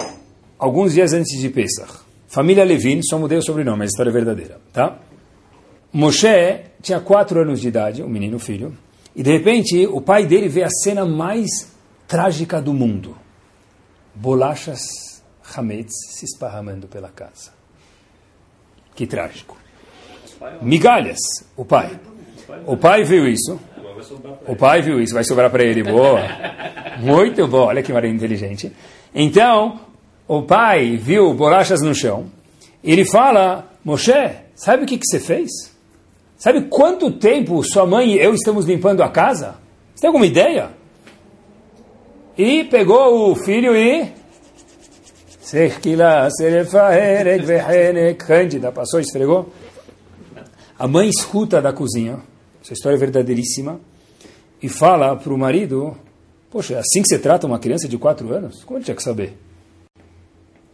[0.57, 2.05] alguns dias antes de Pesach.
[2.27, 4.97] Família Levin, só mudei o sobrenome, mas a história é verdadeira, tá?
[5.93, 8.75] Moshe tinha quatro anos de idade, um menino filho,
[9.15, 11.47] e de repente o pai dele vê a cena mais
[12.07, 13.15] trágica do mundo:
[14.13, 14.81] bolachas
[15.55, 17.53] Hametz se esparramando pela casa.
[18.93, 19.57] Que trágico.
[20.61, 21.19] Migalhas,
[21.55, 21.99] o pai.
[22.65, 23.59] O pai viu isso.
[24.47, 25.83] O pai viu isso, vai sobrar para ele.
[25.83, 26.21] Boa.
[26.99, 27.65] Muito bom.
[27.67, 28.71] Olha que marido inteligente.
[29.15, 29.79] Então,
[30.27, 32.25] o pai viu bolachas no chão.
[32.83, 34.11] Ele fala: Moshe,
[34.53, 35.49] sabe o que, que você fez?
[36.37, 39.55] Sabe quanto tempo sua mãe e eu estamos limpando a casa?
[39.95, 40.71] Você tem alguma ideia?
[42.37, 44.11] E pegou o filho e.
[48.15, 49.49] Cândida passou, esfregou.
[50.77, 52.19] A mãe escuta da cozinha,
[52.61, 53.79] essa história é verdadeiríssima,
[54.61, 55.95] e fala para o marido,
[56.49, 58.63] poxa, é assim que você trata uma criança de 4 anos?
[58.63, 59.37] Como ele tinha que saber?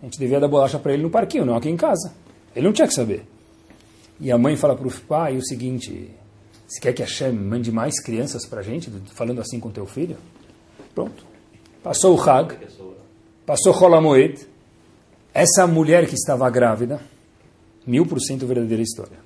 [0.01, 2.11] A gente devia dar bolacha para ele no parquinho, não aqui em casa.
[2.55, 3.25] Ele não tinha que saber.
[4.19, 6.09] E a mãe fala para o pai o seguinte,
[6.67, 9.85] você quer que a Hashem mande mais crianças para a gente, falando assim com teu
[9.85, 10.17] filho?
[10.93, 11.25] Pronto.
[11.83, 12.55] Passou o Hag,
[13.45, 14.47] passou Holamoed,
[15.33, 17.01] essa mulher que estava grávida,
[17.85, 19.17] mil por cento verdadeira história,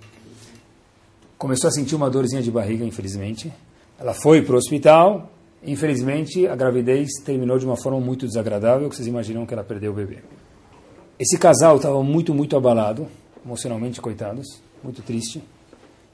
[1.38, 3.52] começou a sentir uma dorzinha de barriga, infelizmente.
[4.00, 5.30] Ela foi para o hospital,
[5.66, 9.92] infelizmente a gravidez terminou de uma forma muito desagradável, que vocês imaginam que ela perdeu
[9.92, 10.20] o bebê.
[11.18, 13.08] Esse casal estava muito, muito abalado,
[13.46, 15.42] emocionalmente, coitados, muito triste.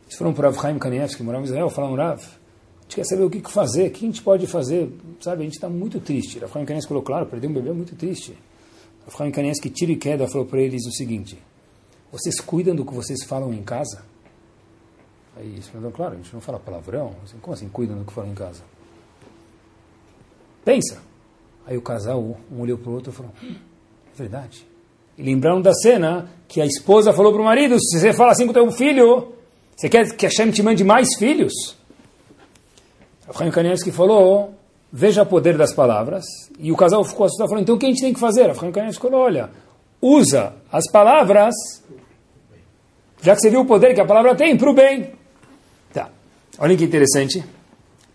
[0.05, 3.05] Eles foram para Rav Chaim Kanievski, que morava em Israel, falaram, Rav, a gente quer
[3.05, 5.99] saber o que fazer, o que a gente pode fazer, sabe, a gente está muito
[5.99, 6.39] triste.
[6.39, 8.37] Rav Chaim Kanievski falou, claro, perder um bebê é muito triste.
[9.05, 11.41] Rav Chaim Kanievski, tiro e queda, falou para eles o seguinte,
[12.11, 14.03] vocês cuidam do que vocês falam em casa?
[15.35, 18.13] Aí eles falaram, claro, a gente não fala palavrão, assim, como assim cuidam do que
[18.13, 18.61] falam em casa?
[20.63, 21.01] Pensa.
[21.65, 23.55] Aí o casal, um olhou para o outro e falou, hum,
[24.13, 24.65] é verdade.
[25.17, 28.45] E lembraram da cena que a esposa falou para o marido, se você fala assim
[28.45, 29.33] com o teu filho,
[29.75, 31.53] você quer que a Hashem te mande mais filhos?
[33.27, 34.53] Rafael Kanievski falou,
[34.91, 36.25] veja o poder das palavras.
[36.59, 38.47] E o casal ficou assustado, falou, então o que a gente tem que fazer?
[38.47, 39.49] Rafael Kanievski falou, olha,
[40.01, 41.53] usa as palavras,
[43.21, 45.11] já que você viu o poder que a palavra tem, para o bem.
[45.93, 46.09] Tá,
[46.59, 47.43] olha que interessante.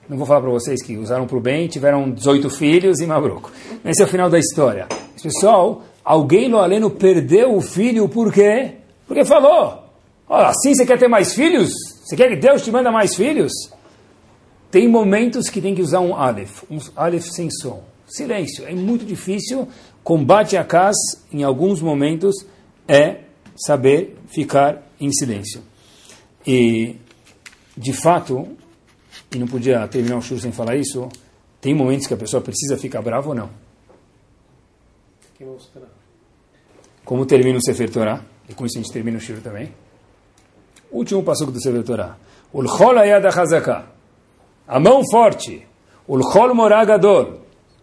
[0.09, 3.51] Não vou falar para vocês que usaram para o bem, tiveram 18 filhos e Mabroco.
[3.85, 4.87] Esse é o final da história.
[5.23, 8.75] Pessoal, alguém no aleno perdeu o filho, por quê?
[9.07, 9.87] Porque falou,
[10.29, 11.71] Olha, assim você quer ter mais filhos?
[12.05, 13.53] Você quer que Deus te manda mais filhos?
[14.71, 17.85] Tem momentos que tem que usar um Aleph, um Aleph sem som.
[18.07, 19.69] Silêncio, é muito difícil.
[20.03, 20.99] Combate a casa,
[21.33, 22.35] em alguns momentos,
[22.89, 23.21] é
[23.57, 25.63] saber ficar em silêncio.
[26.47, 26.97] E,
[27.77, 28.49] de fato,
[29.33, 31.09] e não podia terminar o show sem falar isso,
[31.61, 33.51] tem momentos que a pessoa precisa ficar brava ou não?
[37.05, 38.25] Como termina o Sefer Torah?
[38.49, 39.73] E com isso a gente termina o Shiro também.
[40.91, 42.17] Último passo do Sefer Torah.
[42.53, 43.87] Ulchol ayad hazaka.
[44.67, 45.67] A mão forte.
[46.09, 47.39] Ulchol moragador.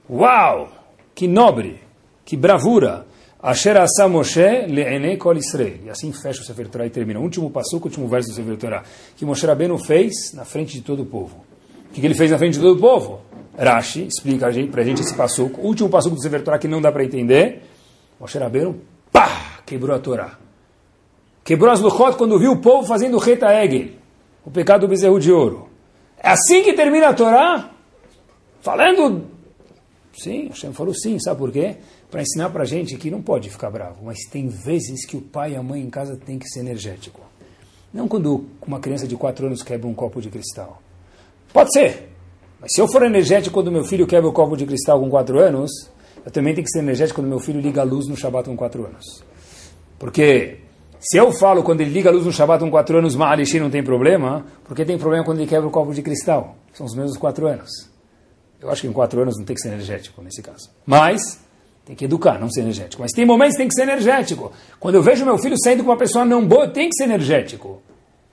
[0.10, 0.70] Uau!
[1.14, 1.82] Que nobre!
[2.26, 3.06] Que bravura!
[3.44, 5.80] Asher asa Moshe le'ene kol Israel.
[5.84, 7.20] E assim fecha o Sefer Torah e termina.
[7.20, 8.84] O último passo, o último verso do Sefer Torah.
[9.18, 11.44] Que Moshe Rabbeinu fez na frente de todo o povo.
[11.90, 13.20] O que ele fez na frente de todo o povo?
[13.58, 15.44] Rashi explica para a gente esse passo.
[15.58, 17.64] O último passo do Sefer Torah que não dá para entender.
[18.18, 18.80] Moshe Rabbeinu,
[19.12, 20.38] pá, quebrou a Torá.
[21.44, 23.90] Quebrou as luchot quando viu o povo fazendo reta egel,
[24.46, 25.68] o pecado do bezerro de ouro.
[26.18, 27.72] É assim que termina a Torá?
[28.62, 29.28] Falando.
[30.14, 31.76] Sim, Hashem falou sim, sabe por quê?
[32.14, 35.22] Para ensinar para a gente que não pode ficar bravo, mas tem vezes que o
[35.22, 37.20] pai e a mãe em casa tem que ser energético.
[37.92, 40.80] Não quando uma criança de 4 anos quebra um copo de cristal.
[41.52, 42.12] Pode ser,
[42.62, 45.40] mas se eu for energético quando meu filho quebra o copo de cristal com 4
[45.40, 45.72] anos,
[46.24, 48.56] eu também tenho que ser energético quando meu filho liga a luz no Shabat com
[48.56, 49.24] 4 anos.
[49.98, 50.60] Porque
[51.00, 53.72] se eu falo quando ele liga a luz no Shabbat com 4 anos, Ma'alishi não
[53.72, 56.58] tem problema, porque tem problema quando ele quebra o copo de cristal.
[56.74, 57.72] São os mesmos 4 anos.
[58.62, 60.70] Eu acho que em 4 anos não tem que ser energético nesse caso.
[60.86, 61.43] Mas,
[61.86, 63.02] tem que educar, não ser energético.
[63.02, 64.52] Mas tem momentos que tem que ser energético.
[64.80, 67.82] Quando eu vejo meu filho saindo com uma pessoa não boa, tem que ser energético.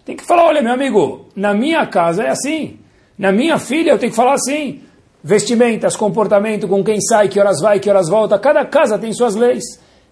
[0.05, 2.79] Tem que falar, olha meu amigo, na minha casa é assim.
[3.19, 4.83] Na minha filha eu tenho que falar assim.
[5.23, 8.39] Vestimentas, comportamento, com quem sai, que horas vai, que horas volta.
[8.39, 9.65] Cada casa tem suas leis.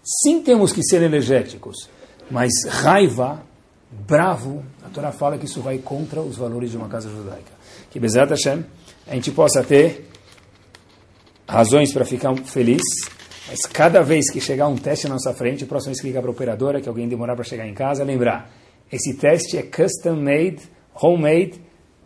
[0.02, 1.88] Sim temos que ser energéticos.
[2.30, 3.40] Mas raiva,
[3.90, 7.52] bravo, a Torá fala que isso vai contra os valores de uma casa judaica.
[7.90, 8.64] Que Bezat Hashem,
[9.06, 10.08] a gente possa ter
[11.48, 12.82] razões para ficar feliz,
[13.48, 16.20] mas cada vez que chegar um teste na nossa frente, a próxima vez que ligar
[16.20, 18.50] para a operadora, que alguém demorar para chegar em casa, lembrar,
[18.92, 20.58] esse teste é custom made,
[20.94, 21.60] homemade,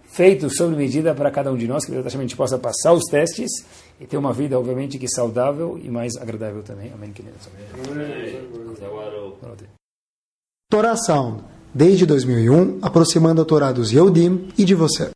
[0.04, 3.50] feito sob medida para cada um de nós, que gente possa passar os testes
[4.00, 6.92] e ter uma vida, obviamente, que saudável e mais agradável também.
[6.94, 7.48] Amém, queridos.
[10.70, 11.42] Torá Sound,
[11.74, 15.10] desde 2001, aproximando a Torá dos Yehudim e de você.